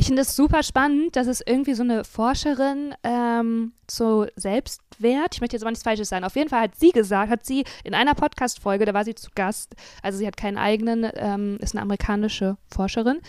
[0.00, 5.42] Ich finde es super spannend, dass es irgendwie so eine Forscherin ähm, zu Selbstwert, ich
[5.42, 7.92] möchte jetzt aber nichts Falsches sein, auf jeden Fall hat sie gesagt, hat sie in
[7.92, 11.82] einer Podcast-Folge, da war sie zu Gast, also sie hat keinen eigenen, ähm, ist eine
[11.82, 13.20] amerikanische Forscherin,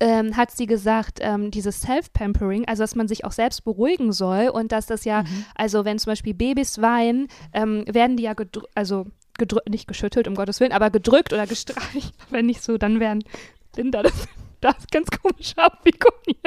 [0.00, 4.50] ähm, hat sie gesagt, ähm, dieses Self-Pampering, also dass man sich auch selbst beruhigen soll
[4.50, 5.46] und dass das ja, mhm.
[5.54, 8.34] also wenn zum Beispiel Babys weinen, ähm, werden die ja,
[8.74, 9.06] also
[9.38, 13.24] gedrückt, nicht geschüttelt, um Gottes Willen, aber gedrückt oder gestreicht, wenn nicht so, dann werden
[13.72, 14.28] Kinder das
[14.60, 16.38] das ganz komisch abfiguriert.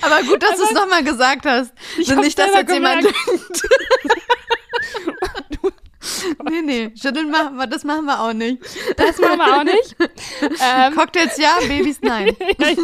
[0.00, 1.74] Aber gut, dass du es nochmal gesagt hast.
[1.98, 3.18] Ich Und nicht, dass jetzt jemand denkt.
[6.50, 8.62] nee, nee, schütteln machen wir, das machen wir auch nicht.
[8.96, 9.94] Das machen wir auch nicht.
[10.40, 12.34] Ähm, Cocktails ja, Babys nein.
[12.58, 12.76] ja, ja.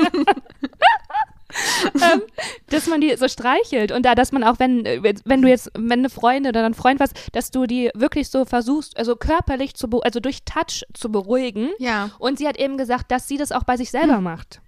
[1.95, 2.23] ähm,
[2.69, 4.85] dass man die so streichelt und da, dass man auch, wenn,
[5.25, 8.45] wenn du jetzt, wenn eine Freundin oder ein Freund was, dass du die wirklich so
[8.45, 11.71] versuchst, also körperlich zu, also durch Touch zu beruhigen.
[11.79, 12.11] Ja.
[12.19, 14.25] Und sie hat eben gesagt, dass sie das auch bei sich selber mhm.
[14.25, 14.61] macht.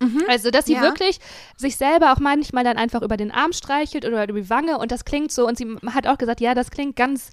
[0.00, 0.24] Mhm.
[0.28, 0.82] Also, dass sie ja.
[0.82, 1.18] wirklich
[1.56, 4.92] sich selber auch manchmal dann einfach über den Arm streichelt oder über die Wange und
[4.92, 7.30] das klingt so, und sie hat auch gesagt, ja, das klingt ganz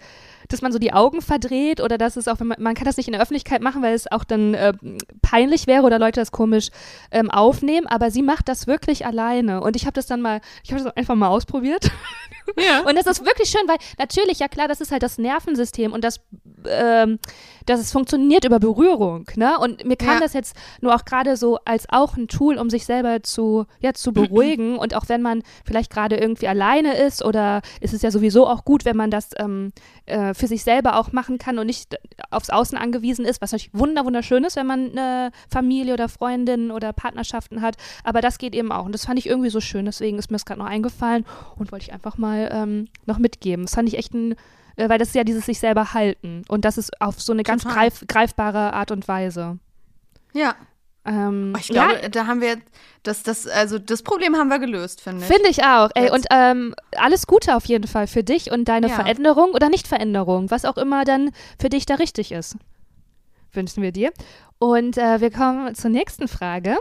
[0.49, 2.97] dass man so die Augen verdreht oder dass es auch, wenn man, man kann das
[2.97, 4.73] nicht in der Öffentlichkeit machen, weil es auch dann äh,
[5.21, 6.69] peinlich wäre oder Leute das komisch
[7.11, 10.71] ähm, aufnehmen, aber sie macht das wirklich alleine und ich habe das dann mal, ich
[10.71, 11.91] habe das einfach mal ausprobiert.
[12.57, 12.81] Ja.
[12.81, 16.03] Und das ist wirklich schön, weil natürlich, ja klar, das ist halt das Nervensystem und
[16.03, 16.21] das,
[16.67, 17.17] ähm,
[17.65, 19.57] dass es funktioniert über Berührung, ne?
[19.59, 20.19] Und mir kann ja.
[20.19, 23.93] das jetzt nur auch gerade so als auch ein Tool, um sich selber zu, ja,
[23.93, 28.11] zu beruhigen und auch wenn man vielleicht gerade irgendwie alleine ist oder ist es ja
[28.11, 29.71] sowieso auch gut, wenn man das ähm,
[30.05, 31.95] äh, für sich selber auch machen kann und nicht
[32.29, 36.71] aufs Außen angewiesen ist, was natürlich wunder wunderschön ist, wenn man eine Familie oder Freundinnen
[36.71, 37.77] oder Partnerschaften hat.
[38.03, 38.85] Aber das geht eben auch.
[38.85, 39.85] Und das fand ich irgendwie so schön.
[39.85, 43.65] Deswegen ist mir das gerade noch eingefallen und wollte ich einfach mal ähm, noch mitgeben.
[43.65, 44.33] Das fand ich echt ein,
[44.75, 46.43] äh, weil das ist ja dieses sich selber halten.
[46.47, 49.59] Und das ist auf so eine ganz greif, greifbare Art und Weise.
[50.33, 50.55] Ja.
[51.05, 52.09] Ähm, oh, ich glaube, ja.
[52.09, 52.57] da haben wir
[53.03, 55.31] das, das, also das Problem haben wir gelöst, finde ich.
[55.31, 55.89] Finde ich auch.
[55.93, 58.95] Ey, und ähm, alles Gute auf jeden Fall für dich und deine ja.
[58.95, 62.57] Veränderung oder Nicht-Veränderung, was auch immer dann für dich da richtig ist.
[63.53, 64.11] Wünschen wir dir.
[64.57, 66.77] Und äh, wir kommen zur nächsten Frage.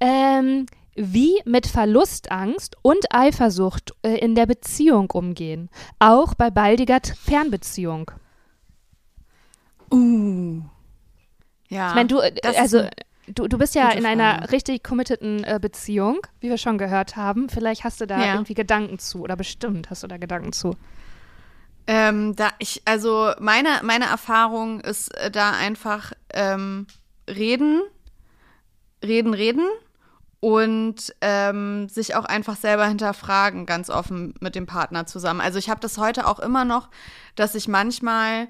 [0.00, 8.10] Ähm, wie mit Verlustangst und Eifersucht äh, in der Beziehung umgehen, auch bei baldiger Fernbeziehung.
[9.90, 10.60] Uh.
[11.68, 11.88] Ja.
[11.88, 12.84] Ich meine, du, äh, also
[13.28, 17.48] Du, du bist ja in einer richtig committeden äh, Beziehung, wie wir schon gehört haben.
[17.48, 18.32] Vielleicht hast du da ja.
[18.32, 20.76] irgendwie Gedanken zu oder bestimmt hast du da Gedanken zu.
[21.86, 26.86] Ähm, da ich, also meine, meine Erfahrung ist äh, da einfach ähm,
[27.28, 27.82] reden,
[29.04, 29.66] reden, reden
[30.40, 35.40] und ähm, sich auch einfach selber hinterfragen, ganz offen mit dem Partner zusammen.
[35.40, 36.88] Also ich habe das heute auch immer noch,
[37.36, 38.48] dass ich manchmal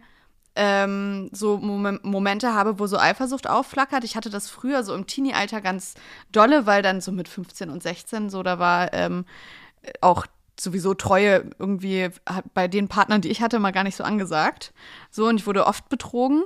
[0.57, 4.05] ähm, so Mom Momente habe, wo so Eifersucht aufflackert.
[4.05, 5.95] Ich hatte das früher so im Teenie-Alter ganz
[6.31, 9.25] dolle, weil dann so mit 15 und 16 so, da war ähm,
[10.01, 10.27] auch
[10.61, 12.11] sowieso Treue irgendwie
[12.55, 14.73] bei den Partnern, die ich hatte, mal gar nicht so angesagt.
[15.11, 16.45] So, und ich wurde oft betrogen.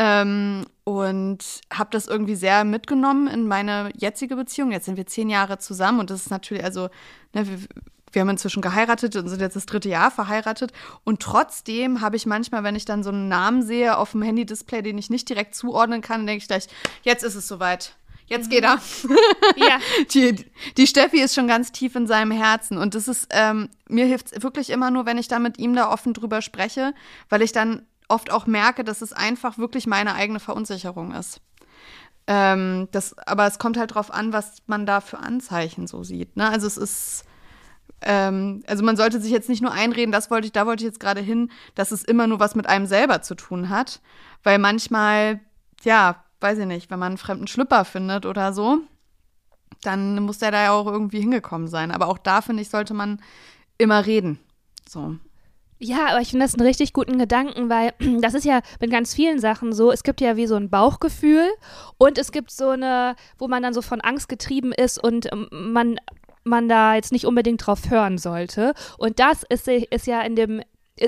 [0.00, 4.70] Ähm, und habe das irgendwie sehr mitgenommen in meine jetzige Beziehung.
[4.70, 6.88] Jetzt sind wir zehn Jahre zusammen und das ist natürlich, also,
[7.34, 7.58] ne, wir,
[8.12, 10.72] wir haben inzwischen geheiratet und sind jetzt das dritte Jahr verheiratet.
[11.04, 14.82] Und trotzdem habe ich manchmal, wenn ich dann so einen Namen sehe auf dem Handy-Display,
[14.82, 16.68] den ich nicht direkt zuordnen kann, denke ich gleich,
[17.02, 17.94] jetzt ist es soweit.
[18.28, 18.78] Jetzt geht er.
[19.56, 19.78] Ja.
[20.12, 20.44] Die,
[20.76, 22.78] die Steffi ist schon ganz tief in seinem Herzen.
[22.78, 25.74] Und das ist, ähm, mir hilft es wirklich immer nur, wenn ich da mit ihm
[25.74, 26.94] da offen drüber spreche,
[27.28, 31.40] weil ich dann oft auch merke, dass es einfach wirklich meine eigene Verunsicherung ist.
[32.26, 36.36] Ähm, das, aber es kommt halt drauf an, was man da für Anzeichen so sieht.
[36.36, 36.48] Ne?
[36.48, 37.24] Also es ist,
[38.02, 40.88] ähm, also man sollte sich jetzt nicht nur einreden, das wollte ich, da wollte ich
[40.88, 44.00] jetzt gerade hin, dass es immer nur was mit einem selber zu tun hat.
[44.42, 45.40] Weil manchmal,
[45.82, 48.78] ja, weiß ich nicht, wenn man einen fremden Schlüpper findet oder so,
[49.82, 51.90] dann muss der da ja auch irgendwie hingekommen sein.
[51.90, 53.20] Aber auch da, finde ich, sollte man
[53.78, 54.38] immer reden.
[54.88, 55.16] So.
[55.80, 59.14] Ja, aber ich finde das einen richtig guten Gedanken, weil das ist ja mit ganz
[59.14, 59.92] vielen Sachen so.
[59.92, 61.48] Es gibt ja wie so ein Bauchgefühl
[61.98, 65.48] und es gibt so eine, wo man dann so von Angst getrieben ist und ähm,
[65.50, 65.96] man
[66.48, 68.74] man da jetzt nicht unbedingt drauf hören sollte.
[68.98, 70.62] Und das ist, ist ja in dem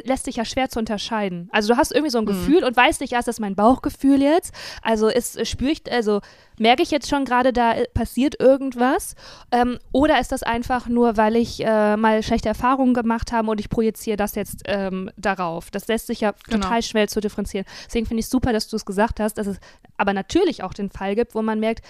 [0.05, 1.49] lässt sich ja schwer zu unterscheiden.
[1.53, 2.29] Also du hast irgendwie so ein mhm.
[2.29, 4.55] Gefühl und weißt nicht, ja, ist das mein Bauchgefühl jetzt?
[4.83, 6.21] Also ist, spüre ich, also
[6.59, 9.15] merke ich jetzt schon gerade, da äh, passiert irgendwas?
[9.51, 13.61] Ähm, oder ist das einfach nur, weil ich äh, mal schlechte Erfahrungen gemacht habe und
[13.61, 15.71] ich projiziere das jetzt ähm, darauf?
[15.71, 16.63] Das lässt sich ja genau.
[16.63, 17.67] total schwer zu differenzieren.
[17.87, 19.59] Deswegen finde ich super, dass du es gesagt hast, dass es
[19.97, 21.85] aber natürlich auch den Fall gibt, wo man merkt,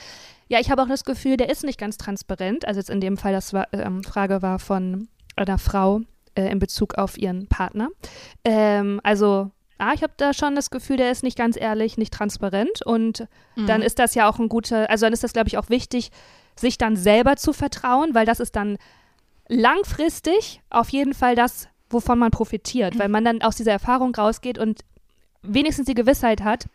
[0.48, 2.66] ja, ich habe auch das Gefühl, der ist nicht ganz transparent.
[2.66, 6.00] Also jetzt in dem Fall, das war, ähm, Frage war von einer Frau,
[6.40, 7.88] äh, in Bezug auf ihren Partner.
[8.44, 12.12] Ähm, also ah, ich habe da schon das Gefühl, der ist nicht ganz ehrlich, nicht
[12.12, 12.84] transparent.
[12.84, 13.26] Und
[13.56, 13.66] mhm.
[13.66, 16.10] dann ist das ja auch ein guter, also dann ist das, glaube ich, auch wichtig,
[16.56, 18.76] sich dann selber zu vertrauen, weil das ist dann
[19.48, 24.58] langfristig auf jeden Fall das, wovon man profitiert, weil man dann aus dieser Erfahrung rausgeht
[24.58, 24.82] und
[25.42, 26.66] wenigstens die Gewissheit hat,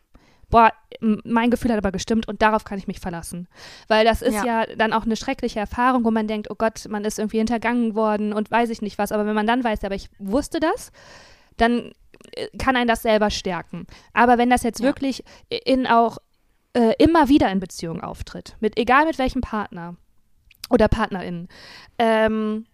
[0.55, 3.49] boah, mein Gefühl hat aber gestimmt und darauf kann ich mich verlassen.
[3.89, 4.63] Weil das ist ja.
[4.63, 4.75] ja.
[4.77, 8.31] dann auch eine schreckliche Erfahrung, wo man denkt, oh Gott, man ist irgendwie hintergangen worden
[8.31, 9.11] und weiß ich nicht was.
[9.11, 10.93] Aber wenn man dann weiß, aber ich wusste das,
[11.57, 11.91] dann
[12.31, 13.85] äh, kann einen das selber stärken.
[14.13, 14.85] Aber wenn das jetzt ja.
[14.85, 16.19] wirklich in auch
[16.71, 19.97] äh, immer wieder in Beziehung auftritt, mit egal mit welchem Partner
[20.69, 21.49] oder Partnerin,
[21.99, 22.65] ähm,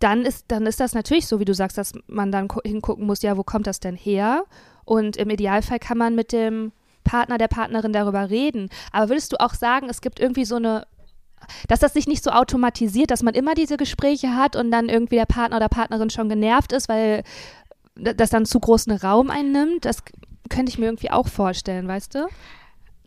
[0.00, 3.22] dann ist, dann ist das natürlich so, wie du sagst, dass man dann hingucken muss,
[3.22, 4.44] ja, wo kommt das denn her?
[4.84, 6.72] Und im Idealfall kann man mit dem
[7.04, 8.68] Partner, der Partnerin darüber reden.
[8.92, 10.86] Aber würdest du auch sagen, es gibt irgendwie so eine
[11.68, 15.16] dass das sich nicht so automatisiert, dass man immer diese Gespräche hat und dann irgendwie
[15.16, 17.24] der Partner oder Partnerin schon genervt ist, weil
[17.94, 19.84] das dann zu großen Raum einnimmt.
[19.84, 20.04] Das
[20.48, 22.28] könnte ich mir irgendwie auch vorstellen, weißt du?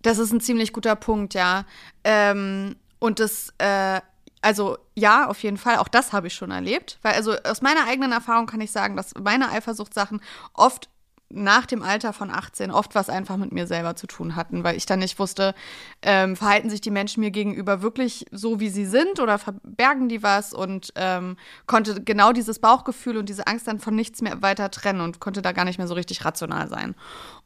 [0.02, 1.66] Das ist ein ziemlich guter Punkt, ja.
[2.04, 4.02] Ähm, und das, äh,
[4.42, 7.00] also ja, auf jeden Fall, auch das habe ich schon erlebt.
[7.02, 10.22] Weil, also aus meiner eigenen Erfahrung kann ich sagen, dass meine Eifersuchtssachen
[10.54, 10.90] oft
[11.30, 14.78] nach dem Alter von 18 oft was einfach mit mir selber zu tun hatten, weil
[14.78, 15.56] ich dann nicht wusste,
[16.02, 20.22] ähm, verhalten sich die Menschen mir gegenüber wirklich so, wie sie sind oder verbergen die
[20.22, 21.36] was und ähm,
[21.66, 25.42] konnte genau dieses Bauchgefühl und diese Angst dann von nichts mehr weiter trennen und konnte
[25.42, 26.96] da gar nicht mehr so richtig rational sein.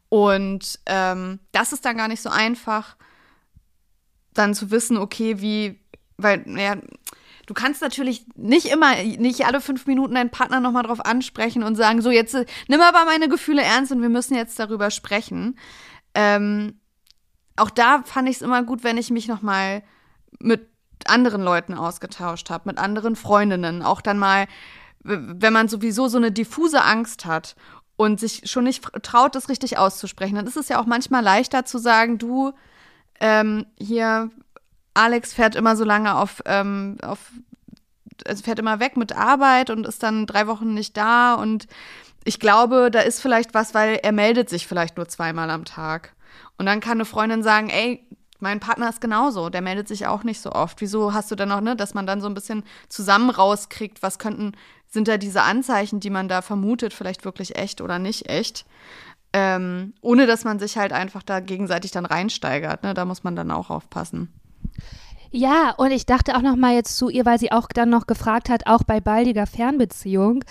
[0.10, 2.98] Und ähm, das ist dann gar nicht so einfach,
[4.34, 5.80] dann zu wissen, okay, wie,
[6.18, 6.76] weil, naja,
[7.50, 11.76] Du kannst natürlich nicht immer, nicht alle fünf Minuten deinen Partner nochmal drauf ansprechen und
[11.76, 15.58] sagen, so jetzt nimm aber meine Gefühle ernst und wir müssen jetzt darüber sprechen.
[16.14, 16.80] Ähm,
[17.56, 19.82] auch da fand ich es immer gut, wenn ich mich nochmal
[20.38, 20.70] mit
[21.08, 23.82] anderen Leuten ausgetauscht habe, mit anderen Freundinnen.
[23.82, 24.46] Auch dann mal,
[25.00, 27.56] wenn man sowieso so eine diffuse Angst hat
[27.96, 31.66] und sich schon nicht traut, das richtig auszusprechen, dann ist es ja auch manchmal leichter
[31.66, 32.54] zu sagen, du,
[33.20, 34.30] ähm, hier,
[34.94, 37.20] Alex fährt immer so lange auf, ähm, auf,
[38.26, 41.36] also fährt immer weg mit Arbeit und ist dann drei Wochen nicht da.
[41.36, 41.68] Und
[42.24, 46.14] ich glaube, da ist vielleicht was, weil er meldet sich vielleicht nur zweimal am Tag.
[46.58, 48.06] Und dann kann eine Freundin sagen, ey,
[48.40, 50.82] mein Partner ist genauso, der meldet sich auch nicht so oft.
[50.82, 54.20] Wieso hast du dann noch, ne, dass man dann so ein bisschen zusammen rauskriegt, was
[54.20, 54.54] könnten,
[54.88, 58.66] sind da diese Anzeichen, die man da vermutet, vielleicht wirklich echt oder nicht echt?
[59.32, 62.96] Ähm, ohne dass man sich halt einfach da gegenseitig dann reinsteigert, ne?
[62.96, 64.34] Da muss man dann auch aufpassen.
[65.32, 68.08] Ja, und ich dachte auch noch mal jetzt zu ihr, weil sie auch dann noch
[68.08, 70.44] gefragt hat, auch bei baldiger Fernbeziehung.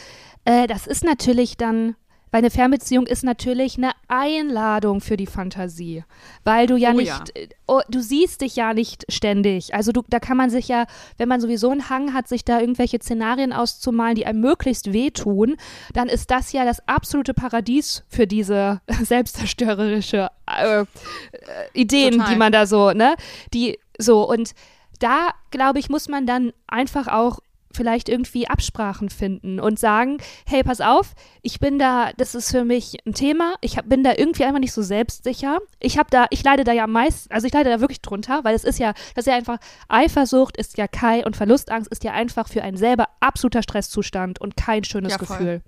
[0.44, 1.96] Äh, das ist natürlich dann,
[2.30, 6.04] weil eine Fernbeziehung ist natürlich eine Einladung für die Fantasie,
[6.44, 7.24] weil du ja oh, nicht, ja.
[7.34, 9.74] Äh, oh, du siehst dich ja nicht ständig.
[9.74, 10.86] Also du, da kann man sich ja,
[11.16, 15.56] wenn man sowieso einen Hang hat, sich da irgendwelche Szenarien auszumalen, die einem möglichst wehtun,
[15.94, 20.86] dann ist das ja das absolute Paradies für diese selbstzerstörerische äh, äh,
[21.72, 22.32] Ideen, Total.
[22.32, 23.14] die man da so, ne,
[23.52, 24.54] die so, und
[25.00, 27.40] da, glaube ich, muss man dann einfach auch
[27.72, 32.64] vielleicht irgendwie Absprachen finden und sagen, hey, pass auf, ich bin da, das ist für
[32.64, 35.58] mich ein Thema, ich hab, bin da irgendwie einfach nicht so selbstsicher.
[35.78, 38.54] Ich habe da, ich leide da ja meist, also ich leide da wirklich drunter, weil
[38.54, 42.12] es ist ja, das ist ja einfach, Eifersucht ist ja kein und Verlustangst ist ja
[42.12, 45.62] einfach für einen selber absoluter Stresszustand und kein schönes ja, Gefühl.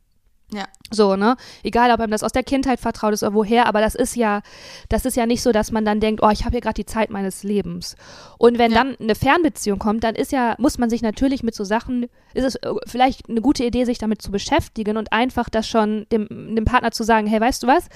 [0.52, 0.64] Ja.
[0.90, 1.36] So, ne?
[1.62, 4.42] Egal, ob einem das aus der Kindheit vertraut ist oder woher, aber das ist ja,
[4.88, 6.86] das ist ja nicht so, dass man dann denkt, oh, ich habe hier gerade die
[6.86, 7.94] Zeit meines Lebens.
[8.38, 8.78] Und wenn Ja.
[8.82, 12.44] dann eine Fernbeziehung kommt, dann ist ja, muss man sich natürlich mit so Sachen, ist
[12.44, 16.26] es äh, vielleicht eine gute Idee, sich damit zu beschäftigen und einfach das schon dem,
[16.28, 17.88] dem Partner zu sagen, hey, weißt du was,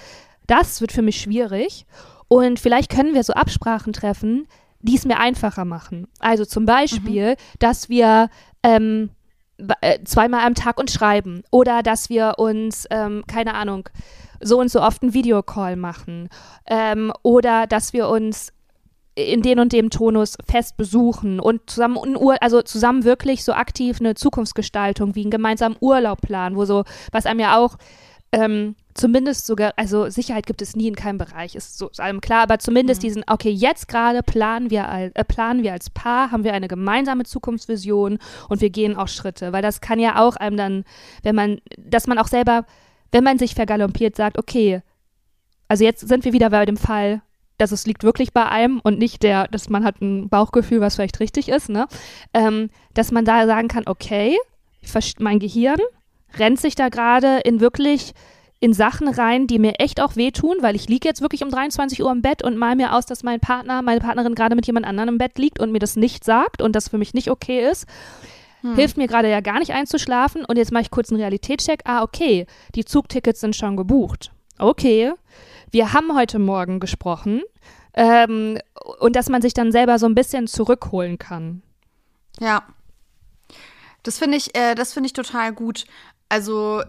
[0.47, 1.87] das wird für mich schwierig.
[2.29, 4.47] Und vielleicht können wir so Absprachen treffen,
[4.81, 6.07] die es mir einfacher machen.
[6.21, 8.29] Also zum Beispiel, dass wir
[8.63, 9.24] ähm, äh,
[10.05, 13.89] zweimal am Tag uns schreiben oder dass wir uns, ähm, keine Ahnung,
[14.41, 16.29] so und so oft einen Videocall machen
[16.67, 18.53] ähm, oder dass wir uns
[19.15, 24.15] in den und dem Tonus fest besuchen und zusammen also zusammen wirklich so aktiv eine
[24.15, 27.77] Zukunftsgestaltung wie einen gemeinsamen Urlaub planen, wo so, was einem ja auch
[28.33, 32.21] ähm, zumindest sogar, also Sicherheit gibt es nie in keinem Bereich, ist so ist allem
[32.21, 33.07] klar, aber zumindest Mhm.
[33.07, 36.69] diesen, okay, jetzt gerade planen wir, al- äh, planen wir als Paar, haben wir eine
[36.69, 40.85] gemeinsame Zukunftsvision und wir gehen auch Schritte, weil das kann ja auch einem dann,
[41.23, 42.65] wenn man, dass man auch selber,
[43.13, 44.81] wenn man sich vergaloppiert, sagt, okay,
[45.69, 47.23] also jetzt sind wir wieder bei dem Fall,
[47.59, 50.97] dass es liegt wirklich bei einem und nicht der, dass man hat ein Bauchgefühl, was
[50.97, 51.87] vielleicht richtig ist, ne?
[52.33, 54.37] Ähm, dass man da sagen kann, okay,
[55.19, 55.79] mein Gehirn
[56.37, 58.13] rennt sich da gerade in wirklich
[58.65, 62.03] in Sachen rein, die mir echt auch wehtun, weil ich liege jetzt wirklich um 23
[62.03, 64.87] Uhr im Bett und mal mir aus, dass mein Partner, meine Partnerin gerade mit jemand
[64.87, 67.69] anderem im Bett liegt und mir das nicht sagt und das für mich nicht okay
[67.71, 67.87] ist.
[68.63, 68.75] Hm.
[68.75, 71.83] Hilft mir gerade ja gar nicht einzuschlafen und jetzt mache ich kurz einen Realitätscheck.
[71.85, 74.33] Ah, okay, die Zugtickets sind schon gebucht.
[74.59, 75.13] Okay,
[75.71, 77.43] wir haben heute Morgen gesprochen
[77.93, 78.57] ähm,
[78.99, 81.61] und dass man sich dann selber so ein bisschen zurückholen kann.
[82.41, 82.63] Ja.
[84.05, 85.85] Das finde ich, äh, das finde ich total gut.
[86.29, 86.83] Also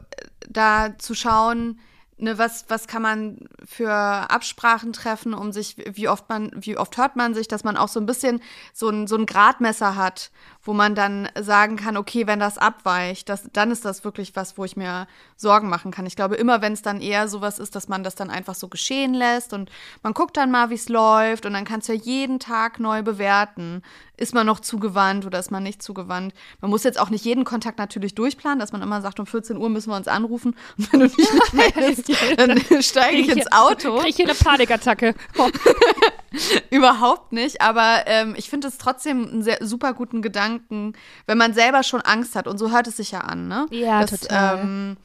[0.48, 1.80] da zu schauen,
[2.18, 6.98] ne, was, was kann man für Absprachen treffen, um sich, wie oft man, wie oft
[6.98, 8.42] hört man sich, dass man auch so ein bisschen
[8.74, 10.32] so ein, so ein Gradmesser hat,
[10.66, 14.58] wo man dann sagen kann, okay, wenn das abweicht, das, dann ist das wirklich was,
[14.58, 16.08] wo ich mir Sorgen machen kann.
[16.08, 18.68] Ich glaube, immer wenn es dann eher sowas ist, dass man das dann einfach so
[18.68, 19.70] geschehen lässt und
[20.02, 23.04] man guckt dann mal, wie es läuft und dann kannst du ja jeden Tag neu
[23.04, 23.84] bewerten.
[24.18, 26.34] Ist man noch zugewandt oder ist man nicht zugewandt?
[26.62, 29.58] Man muss jetzt auch nicht jeden Kontakt natürlich durchplanen, dass man immer sagt, um 14
[29.58, 34.00] Uhr müssen wir uns anrufen und wenn du nicht meldest, dann steige ich ins Auto.
[34.00, 35.14] Krieg ich hier eine Panikattacke.
[35.38, 35.50] Oh.
[36.70, 40.94] Überhaupt nicht, aber ähm, ich finde es trotzdem einen sehr super guten Gedanken,
[41.28, 43.68] wenn man selber schon Angst hat und so hört es sich ja an, ne?
[43.72, 44.60] Ja, dass, total.
[44.60, 44.98] Ähm,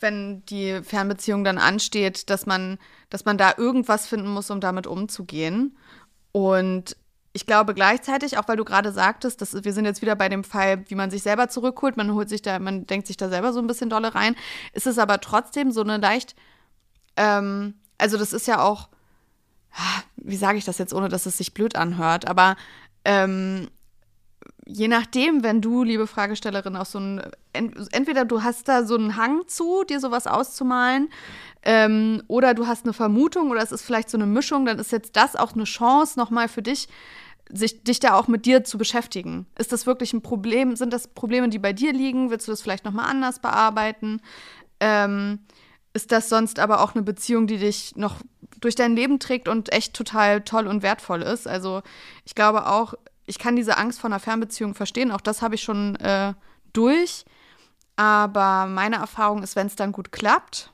[0.00, 2.78] wenn die Fernbeziehung dann ansteht, dass man,
[3.10, 5.76] dass man da irgendwas finden muss, um damit umzugehen.
[6.32, 6.96] Und
[7.32, 10.44] ich glaube gleichzeitig, auch weil du gerade sagtest, dass wir sind jetzt wieder bei dem
[10.44, 13.52] Fall, wie man sich selber zurückholt, man holt sich da, man denkt sich da selber
[13.52, 14.34] so ein bisschen dolle rein,
[14.72, 16.34] ist es aber trotzdem so eine leicht,
[17.16, 18.88] ähm, also das ist ja auch,
[20.16, 22.56] wie sage ich das jetzt, ohne dass es sich blöd anhört, aber
[23.04, 23.68] ähm,
[24.66, 28.96] je nachdem, wenn du, liebe Fragestellerin, auch so ein, ent, entweder du hast da so
[28.96, 31.08] einen Hang zu, dir sowas auszumalen,
[31.62, 34.92] ähm, oder du hast eine Vermutung oder es ist vielleicht so eine Mischung, dann ist
[34.92, 36.88] jetzt das auch eine Chance nochmal für dich,
[37.50, 39.46] sich, dich da auch mit dir zu beschäftigen.
[39.58, 40.76] Ist das wirklich ein Problem?
[40.76, 42.30] Sind das Probleme, die bei dir liegen?
[42.30, 44.20] Willst du das vielleicht nochmal anders bearbeiten?
[44.80, 45.40] Ähm,
[45.94, 48.20] ist das sonst aber auch eine Beziehung, die dich noch
[48.60, 51.46] durch dein Leben trägt und echt total toll und wertvoll ist?
[51.46, 51.82] Also
[52.24, 52.94] ich glaube auch,
[53.26, 55.12] ich kann diese Angst vor einer Fernbeziehung verstehen.
[55.12, 56.34] Auch das habe ich schon äh,
[56.72, 57.24] durch.
[57.96, 60.72] Aber meine Erfahrung ist, wenn es dann gut klappt,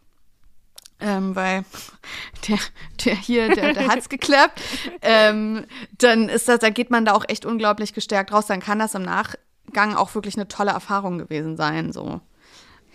[1.00, 1.64] ähm, weil
[2.48, 2.58] der,
[3.04, 4.60] der hier, der, der hat es geklappt,
[5.02, 5.66] ähm,
[5.98, 8.46] dann ist das, da geht man da auch echt unglaublich gestärkt raus.
[8.46, 11.92] Dann kann das im Nachgang auch wirklich eine tolle Erfahrung gewesen sein.
[11.92, 12.20] So.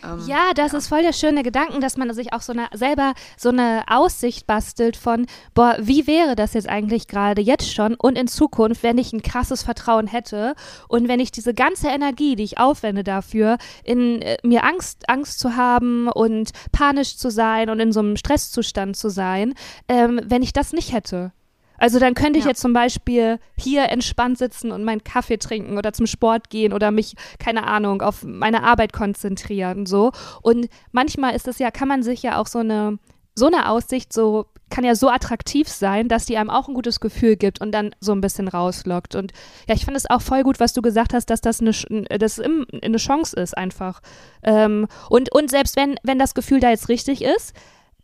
[0.04, 3.14] Ähm, Ja, das ist voll der schöne Gedanken, dass man sich auch so eine, selber
[3.38, 8.18] so eine Aussicht bastelt von, boah, wie wäre das jetzt eigentlich gerade jetzt schon und
[8.18, 10.56] in Zukunft, wenn ich ein krasses Vertrauen hätte
[10.88, 15.40] und wenn ich diese ganze Energie, die ich aufwende dafür, in äh, mir Angst, Angst
[15.40, 19.54] zu haben und panisch zu sein und in so einem Stresszustand zu sein,
[19.88, 21.32] ähm, wenn ich das nicht hätte.
[21.80, 22.52] Also dann könnte ich Ja.
[22.52, 26.92] jetzt zum Beispiel hier entspannt sitzen und meinen Kaffee trinken oder zum Sport gehen oder
[26.92, 30.12] mich, keine Ahnung, auf meine Arbeit konzentrieren so.
[30.42, 33.00] Und manchmal ist es ja, kann man sich ja auch so eine,
[33.36, 37.00] so eine Aussicht so, kann ja so attraktiv sein, dass die einem auch ein gutes
[37.00, 39.16] Gefühl gibt und dann so ein bisschen rauslockt.
[39.16, 39.32] Und
[39.68, 42.18] ja, ich fand es auch voll gut, was du gesagt hast, dass das eine, Sch-
[42.18, 44.02] das im- eine Chance ist einfach.
[44.44, 47.54] Ähm, und, und selbst wenn, wenn das Gefühl da jetzt richtig ist,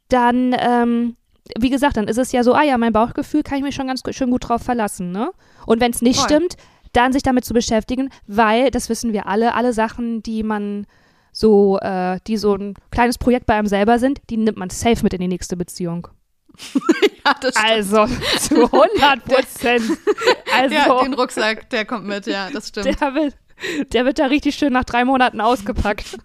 [0.08, 1.18] dann, ähm,
[1.58, 3.88] wie gesagt, dann ist es ja so, ah ja, mein Bauchgefühl kann ich mich schon
[3.88, 5.32] ganz schön gut drauf verlassen, ne?
[5.66, 6.30] Und wenn es nicht Voll.
[6.30, 6.58] stimmt,
[6.94, 10.88] dann sich damit zu beschäftigen, weil, das wissen wir alle, alle Sachen, die man
[11.32, 15.04] so, äh, die so ein kleines Projekt bei einem selber sind, die nimmt man safe
[15.04, 16.08] mit in die nächste Beziehung.
[16.74, 17.70] ja, das stimmt.
[17.70, 18.08] Also
[18.40, 19.84] zu 100 Prozent.
[20.58, 22.86] Also, ja, den Rucksack, der kommt mit, ja, das stimmt.
[22.86, 23.36] der, wird,
[23.92, 26.18] der wird da richtig schön nach drei Monaten ausgepackt.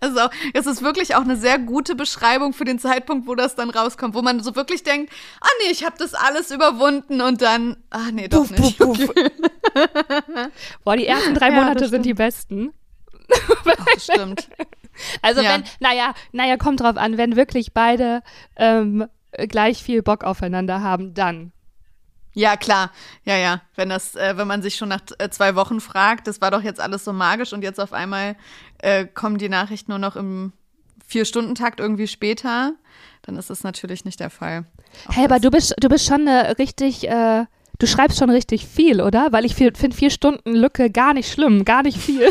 [0.00, 0.20] Also
[0.54, 4.14] es ist wirklich auch eine sehr gute Beschreibung für den Zeitpunkt, wo das dann rauskommt,
[4.14, 8.10] wo man so wirklich denkt, ah nee, ich habe das alles überwunden und dann, ah
[8.12, 8.78] nee, doch puff, nicht.
[8.78, 9.14] Puff, puff.
[10.84, 12.72] Boah, die ersten drei Monate sind die besten.
[13.66, 14.48] Ach, stimmt.
[15.22, 15.54] Also ja.
[15.54, 18.22] wenn, naja, naja, kommt drauf an, wenn wirklich beide
[18.56, 19.06] ähm,
[19.48, 21.52] gleich viel Bock aufeinander haben, dann.
[22.34, 22.90] Ja, klar.
[23.24, 23.60] Ja, ja.
[23.74, 26.62] Wenn das, äh, wenn man sich schon nach äh, zwei Wochen fragt, das war doch
[26.62, 28.36] jetzt alles so magisch und jetzt auf einmal
[28.82, 30.52] äh, kommen die Nachrichten nur noch im
[31.06, 32.74] Vier-Stunden-Takt irgendwie später,
[33.22, 34.64] dann ist das natürlich nicht der Fall.
[35.08, 37.46] Auch hey, aber du bist, du bist schon eine richtig, äh,
[37.78, 39.28] du schreibst schon richtig viel, oder?
[39.30, 42.22] Weil ich finde vier Stunden Lücke gar nicht schlimm, gar nicht viel.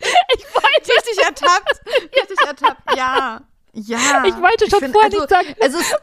[0.00, 1.80] ich wollte richtig ertappt,
[2.20, 3.40] richtig ertappt, ja.
[3.74, 4.24] Ja.
[4.26, 5.54] Ich wollte schon vorher also, nicht sagen.
[5.62, 5.94] Also es,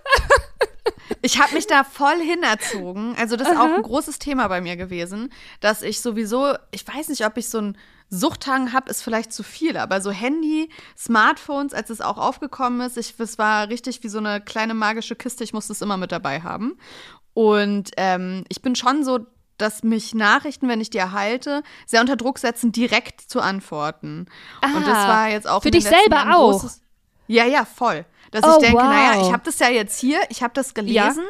[1.22, 3.16] ich habe mich da voll hinerzogen.
[3.18, 3.64] Also das ist Aha.
[3.64, 7.48] auch ein großes Thema bei mir gewesen, dass ich sowieso, ich weiß nicht, ob ich
[7.50, 7.78] so ein
[8.10, 12.98] Suchthang habe, ist vielleicht zu viel, aber so Handy, Smartphones, als es auch aufgekommen ist,
[12.98, 16.12] ich, es war richtig wie so eine kleine magische Kiste, ich musste es immer mit
[16.12, 16.78] dabei haben.
[17.34, 19.20] Und ähm, ich bin schon so,
[19.58, 24.26] dass mich Nachrichten, wenn ich die erhalte, sehr unter Druck setzen, direkt zu antworten.
[24.62, 26.64] Ah, und das Ah, war jetzt auch für dich selber auch.
[26.64, 26.80] großes-
[27.28, 28.06] Ja, ja, voll.
[28.32, 28.90] Dass Oh, ich denke, wow.
[28.90, 31.24] naja, ich habe das ja jetzt hier, ich habe das gelesen,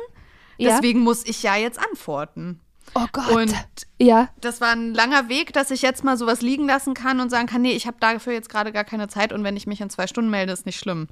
[0.58, 0.70] Ja.
[0.76, 2.60] deswegen muss ich ja jetzt antworten.
[2.96, 3.30] Oh Gott.
[3.32, 3.54] Und
[4.00, 4.30] ja.
[4.42, 7.48] das war ein langer Weg, dass ich jetzt mal sowas liegen lassen kann und sagen
[7.48, 9.90] kann, nee, ich habe dafür jetzt gerade gar keine Zeit und wenn ich mich in
[9.90, 11.08] zwei Stunden melde, ist nicht schlimm.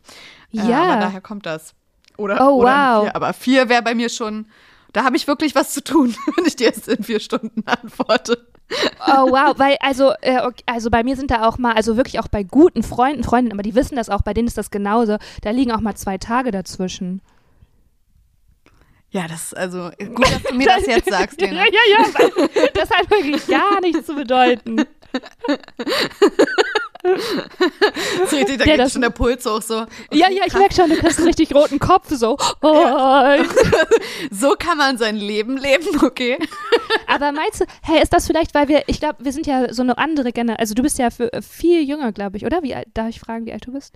[0.53, 0.83] Äh, Ja.
[0.83, 1.73] aber daher kommt das.
[2.17, 3.03] Oder, Oh, oder wow.
[3.03, 3.15] vier.
[3.15, 4.47] Aber vier wäre bei mir schon,
[4.93, 8.47] da habe ich wirklich was zu tun, wenn ich dir jetzt in vier Stunden antworte.
[9.07, 12.19] Oh wow, weil also äh, okay, also bei mir sind da auch mal also wirklich
[12.19, 15.17] auch bei guten Freunden, Freundinnen, aber die wissen das auch, bei denen ist das genauso.
[15.41, 17.21] Da liegen auch mal zwei Tage dazwischen.
[19.09, 21.63] Ja, das, also gut, dass du mir das jetzt sagst, Ja, Lena.
[21.65, 24.81] ja, ja, weil das hat wirklich gar nichts zu bedeuten.
[28.29, 29.85] So richtig, da Der geht schon der Puls hoch so.
[30.11, 32.37] Ja, ja, ich merke schon, du kriegst einen richtig roten Kopf so.
[32.61, 33.43] Oh.
[34.29, 36.37] So kann man sein Leben leben, okay?
[37.07, 39.83] Aber meinst du, hey, ist das vielleicht, weil wir, ich glaube, wir sind ja so
[39.83, 42.61] eine andere Generation, also du bist ja für, viel jünger, glaube ich, oder?
[42.63, 43.93] Wie alt, darf ich fragen, wie alt du bist?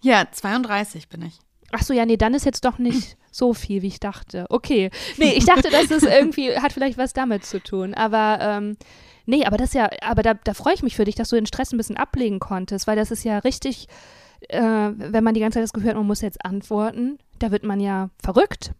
[0.00, 1.38] Ja, 32 bin ich.
[1.72, 4.46] Ach so, ja, nee, dann ist jetzt doch nicht so viel, wie ich dachte.
[4.48, 4.90] Okay.
[5.16, 7.94] Nee, ich dachte, dass es irgendwie hat vielleicht was damit zu tun.
[7.94, 8.76] Aber ähm,
[9.26, 11.36] nee, aber das ist ja, aber da, da freue ich mich für dich, dass du
[11.36, 13.88] den Stress ein bisschen ablegen konntest, weil das ist ja richtig,
[14.48, 17.64] äh, wenn man die ganze Zeit das Gefühl hat, man muss jetzt antworten, da wird
[17.64, 18.72] man ja verrückt.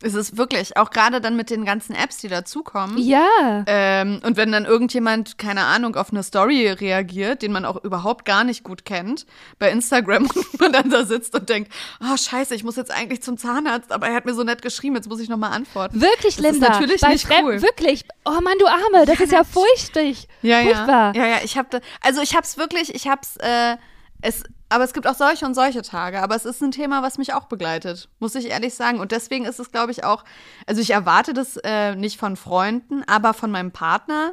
[0.00, 2.98] Es ist wirklich, auch gerade dann mit den ganzen Apps, die dazukommen.
[2.98, 3.64] Ja.
[3.66, 8.24] Ähm, und wenn dann irgendjemand, keine Ahnung, auf eine Story reagiert, den man auch überhaupt
[8.24, 9.26] gar nicht gut kennt,
[9.58, 13.22] bei Instagram und man dann da sitzt und denkt, oh scheiße, ich muss jetzt eigentlich
[13.24, 16.00] zum Zahnarzt, aber er hat mir so nett geschrieben, jetzt muss ich nochmal antworten.
[16.00, 16.68] Wirklich, Das ist Linda.
[16.68, 17.62] natürlich bei nicht Fremden- cool.
[17.62, 18.04] Wirklich.
[18.24, 20.28] Oh Mann, du Arme, das ist ja furchtig.
[20.42, 21.16] Ja, Furchtbar.
[21.16, 21.22] ja.
[21.24, 23.76] Ja, ja, ich habe da, also ich hab's wirklich, ich hab's, äh,
[24.22, 26.22] es, aber es gibt auch solche und solche Tage.
[26.22, 29.00] Aber es ist ein Thema, was mich auch begleitet, muss ich ehrlich sagen.
[29.00, 30.24] Und deswegen ist es, glaube ich, auch,
[30.66, 34.32] also ich erwarte das äh, nicht von Freunden, aber von meinem Partner.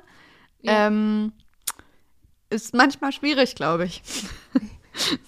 [0.62, 0.88] Ja.
[0.88, 1.34] Ähm,
[2.50, 4.02] ist manchmal schwierig, glaube ich.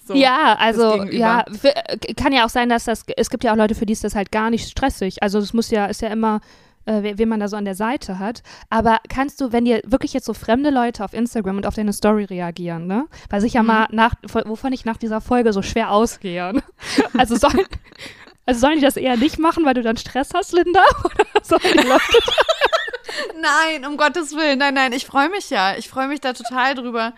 [0.06, 3.56] So, ja, also ja, äh, kann ja auch sein, dass das, es gibt ja auch
[3.56, 5.22] Leute, für die ist das halt gar nicht stressig.
[5.22, 6.40] Also es muss ja, ist ja immer,
[6.88, 8.42] äh, wen man da so an der Seite hat.
[8.70, 11.92] Aber kannst du, wenn dir wirklich jetzt so fremde Leute auf Instagram und auf deine
[11.92, 13.06] Story reagieren, ne?
[13.30, 13.66] Was ich ja Mhm.
[13.68, 16.52] mal nach, wovon ich nach dieser Folge so schwer ausgehe.
[16.54, 16.62] ne?
[17.18, 17.66] Also sollen,
[18.46, 20.82] also sollen die das eher nicht machen, weil du dann Stress hast, Linda?
[21.04, 22.02] Oder sollen die Leute
[23.40, 25.76] Nein, um Gottes Willen, nein, nein, ich freue mich ja.
[25.76, 27.12] Ich freue mich da total drüber.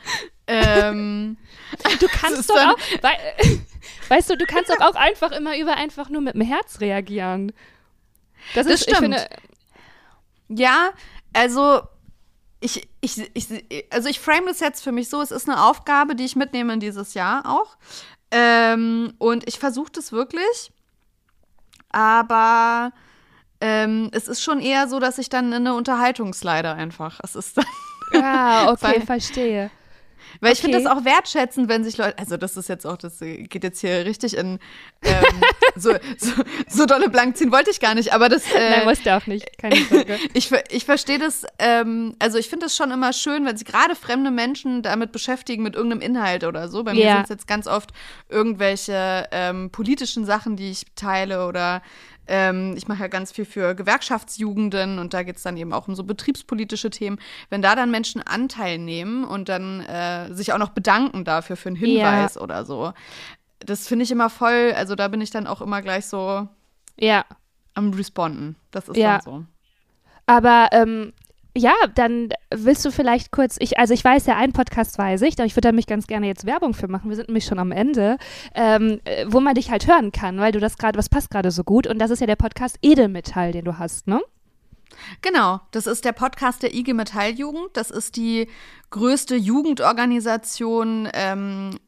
[0.46, 1.36] ähm,
[2.00, 3.16] Du kannst doch dann- auch, wei
[4.08, 7.52] weißt du, du kannst doch auch einfach immer über einfach nur mit dem Herz reagieren.
[8.54, 9.14] Das, Das ist, ich stimmt.
[9.14, 9.26] finde,
[10.50, 10.90] Ja,
[11.32, 11.80] also
[12.60, 13.46] ich, ich, ich,
[13.90, 16.74] also ich frame das jetzt für mich so, es ist eine Aufgabe, die ich mitnehme
[16.74, 17.76] in dieses Jahr auch.
[18.30, 20.72] Ähm, und ich versuche das wirklich,
[21.90, 22.92] aber
[23.60, 27.20] ähm, es ist schon eher so, dass ich dann in eine Unterhaltungsleiter einfach.
[27.22, 27.64] Es ist dann,
[28.14, 29.70] Ah, okay, verstehe.
[30.40, 30.84] Weil ich finde Okay.
[30.84, 34.04] das auch wertschätzend, wenn sich Leute, also das ist jetzt auch, das geht jetzt hier
[34.04, 34.58] richtig in
[35.02, 35.24] ähm,
[35.76, 36.32] so, so,
[36.68, 39.26] so dolle blank ziehen wollte ich gar nicht, aber das äh, Nein, musst du auch
[39.26, 39.46] nicht.
[39.58, 40.18] Keine Sorge.
[40.34, 43.94] Ich, ich verstehe das, ähm, also ich finde es schon immer schön, wenn sich gerade
[43.94, 46.84] fremde Menschen damit beschäftigen, mit irgendeinem Inhalt oder so.
[46.84, 47.14] Bei mir Ja.
[47.14, 47.90] sind es jetzt ganz oft
[48.28, 51.82] irgendwelche ähm, politischen Sachen, die ich teile oder
[52.30, 55.88] ähm, ich mache ja ganz viel für Gewerkschaftsjugenden und da geht es dann eben auch
[55.88, 57.18] um so betriebspolitische Themen.
[57.50, 61.68] Wenn da dann Menschen Anteil nehmen und dann äh, sich auch noch bedanken dafür für
[61.68, 62.92] einen Hinweis oder so,
[63.58, 66.48] das finde ich immer voll, also da bin ich dann auch immer gleich so
[66.98, 67.24] Ja,
[67.74, 68.56] am Responden.
[68.70, 69.18] Das ist Ja.
[69.18, 69.44] dann so.
[70.26, 71.12] aber ähm,
[71.56, 75.34] ja, dann willst du vielleicht kurz, ich, also ich weiß ja, ein Podcast weiß ich,
[75.38, 77.08] aber ich würde da mich ganz gerne jetzt Werbung für machen.
[77.08, 78.18] Wir sind nämlich schon am Ende,
[78.54, 81.50] ähm, äh, wo man dich halt hören kann, weil du das gerade, was passt gerade
[81.50, 81.86] so gut.
[81.86, 84.20] Und das ist ja der Podcast Edelmetall, den du hast, ne?
[85.22, 87.70] Genau, das ist der Podcast der IG Metalljugend.
[87.74, 88.48] Das ist die
[88.90, 91.78] größte Jugendorganisation ähm,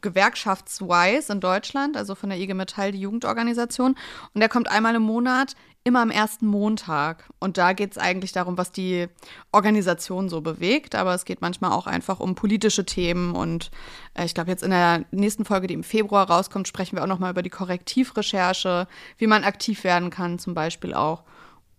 [0.00, 3.96] gewerkschaftswise in Deutschland, also von der IG Metall, die Jugendorganisation.
[4.34, 7.30] Und der kommt einmal im Monat, immer am ersten Montag.
[7.38, 9.08] Und da geht es eigentlich darum, was die
[9.52, 10.94] Organisation so bewegt.
[10.94, 13.34] Aber es geht manchmal auch einfach um politische Themen.
[13.34, 13.70] Und
[14.14, 17.08] äh, ich glaube, jetzt in der nächsten Folge, die im Februar rauskommt, sprechen wir auch
[17.08, 21.22] nochmal über die Korrektivrecherche, wie man aktiv werden kann, zum Beispiel auch.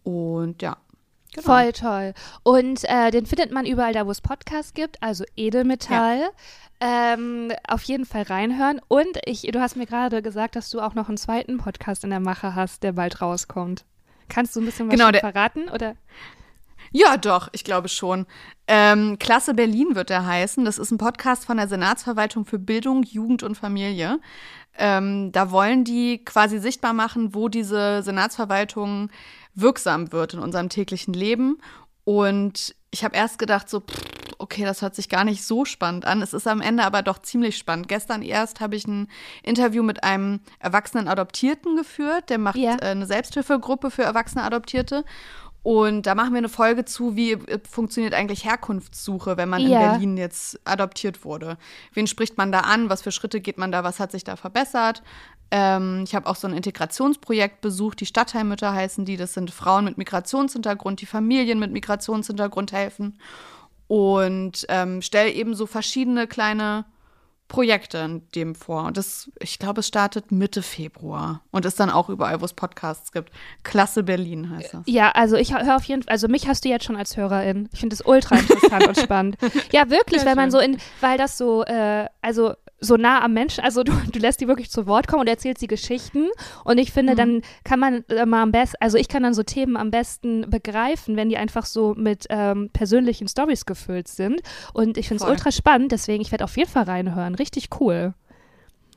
[0.04, 0.78] Und ja,
[1.34, 1.46] Genau.
[1.46, 2.14] Voll toll.
[2.44, 6.20] Und äh, den findet man überall da, wo es Podcasts gibt, also Edelmetall.
[6.20, 6.30] Ja.
[6.84, 8.82] Ähm, auf jeden Fall reinhören.
[8.88, 12.10] Und ich, du hast mir gerade gesagt, dass du auch noch einen zweiten Podcast in
[12.10, 13.86] der Mache hast, der bald rauskommt.
[14.30, 15.70] Kannst du ein bisschen was genau, verraten?
[15.70, 15.96] Oder?
[16.92, 18.26] Ja, doch, ich glaube schon.
[18.68, 20.66] Ähm, Klasse Berlin wird er heißen.
[20.66, 24.20] Das ist ein Podcast von der Senatsverwaltung für Bildung, Jugend und Familie.
[24.78, 29.10] Ähm, da wollen die quasi sichtbar machen, wo diese Senatsverwaltung
[29.56, 31.58] wirksam wird in unserem täglichen Leben.
[32.04, 34.02] Und ich habe erst gedacht, so, pff,
[34.42, 36.22] okay, das hört sich gar nicht so spannend an.
[36.22, 37.88] Es ist am Ende aber doch ziemlich spannend.
[37.88, 39.08] Gestern erst habe ich ein
[39.44, 42.30] Interview mit einem erwachsenen Adoptierten geführt.
[42.30, 42.76] Der macht ja.
[42.82, 45.06] äh, eine Selbsthilfegruppe für erwachsene Adoptierte.
[45.64, 49.68] Und da machen wir eine Folge zu, wie äh, funktioniert eigentlich Herkunftssuche, wenn man ja.
[49.68, 51.58] in Berlin jetzt adoptiert wurde.
[51.94, 52.90] Wen spricht man da an?
[52.90, 53.84] Was für Schritte geht man da?
[53.84, 55.04] Was hat sich da verbessert?
[55.52, 59.18] Ähm, ich habe auch so ein Integrationsprojekt besucht, die Stadtteilmütter heißen die.
[59.18, 63.20] Das sind Frauen mit Migrationshintergrund, die Familien mit Migrationshintergrund helfen
[63.88, 66.86] und ähm, stelle eben so verschiedene kleine
[67.50, 68.86] Projekte in dem vor.
[68.86, 72.54] Und das, ich glaube, es startet Mitte Februar und ist dann auch überall, wo es
[72.54, 73.30] Podcasts gibt.
[73.64, 74.84] Klasse Berlin heißt das.
[74.86, 77.68] Ja, also ich höre auf jeden Fall, also mich hast du jetzt schon als Hörerin.
[77.74, 79.38] Ich finde das ultra interessant und spannend.
[79.74, 83.34] Ja, wirklich, Sehr weil man so in, weil das so, äh, also so nah am
[83.34, 86.28] Menschen, also du, du lässt die wirklich zu Wort kommen und erzählst die Geschichten.
[86.66, 87.18] Und ich finde, mhm.
[87.18, 90.50] dann kann man äh, mal am besten, also ich kann dann so Themen am besten
[90.50, 94.42] begreifen, wenn die einfach so mit ähm, persönlichen Stories gefüllt sind.
[94.74, 97.36] Und ich finde es ultra spannend, deswegen, ich werde auf jeden Fall reinhören.
[97.36, 98.14] Richtig cool.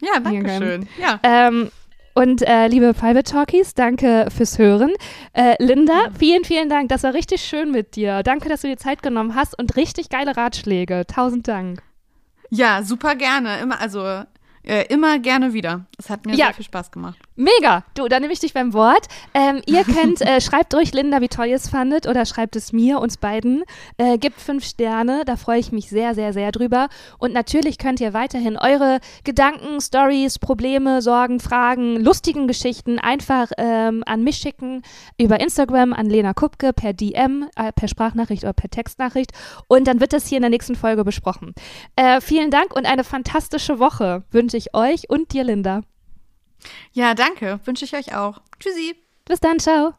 [0.01, 0.89] Ja, danke schön.
[1.01, 1.21] Ja.
[1.23, 1.71] Ähm,
[2.15, 4.93] und äh, liebe Private Talkies, danke fürs Hören.
[5.33, 6.89] Äh, Linda, vielen, vielen Dank.
[6.89, 8.23] Das war richtig schön mit dir.
[8.23, 11.05] Danke, dass du dir Zeit genommen hast und richtig geile Ratschläge.
[11.07, 11.83] Tausend Dank.
[12.55, 13.59] Ja, super gerne.
[13.59, 14.23] Immer, also
[14.63, 15.87] äh, immer gerne wieder.
[15.99, 16.47] Es hat mir ja.
[16.47, 17.19] sehr viel Spaß gemacht.
[17.37, 17.83] Mega.
[17.95, 19.09] Du, dann nehme ich dich beim Wort.
[19.35, 22.73] Ähm, ihr könnt, äh, schreibt euch Linda, wie toll ihr es fandet oder schreibt es
[22.73, 23.65] mir, uns beiden.
[23.97, 26.89] Äh, gibt fünf Sterne, da freue ich mich sehr, sehr, sehr drüber.
[27.19, 34.05] Und natürlich könnt ihr weiterhin eure Gedanken, Stories, Probleme, Sorgen, Fragen, lustigen Geschichten einfach ähm,
[34.07, 34.83] an mich schicken
[35.19, 39.33] über Instagram an Lena Kupke per DM, äh, per Sprachnachricht oder per Textnachricht.
[39.67, 41.53] Und dann wird das hier in der nächsten Folge besprochen.
[41.97, 45.81] Äh, vielen Dank und eine fantastische Woche wünsche ich euch und dir, Linda.
[46.93, 47.61] Ja, danke.
[47.65, 48.41] Wünsche ich euch auch.
[48.61, 48.97] Tschüssi.
[49.25, 49.95] Bis dann, ciao.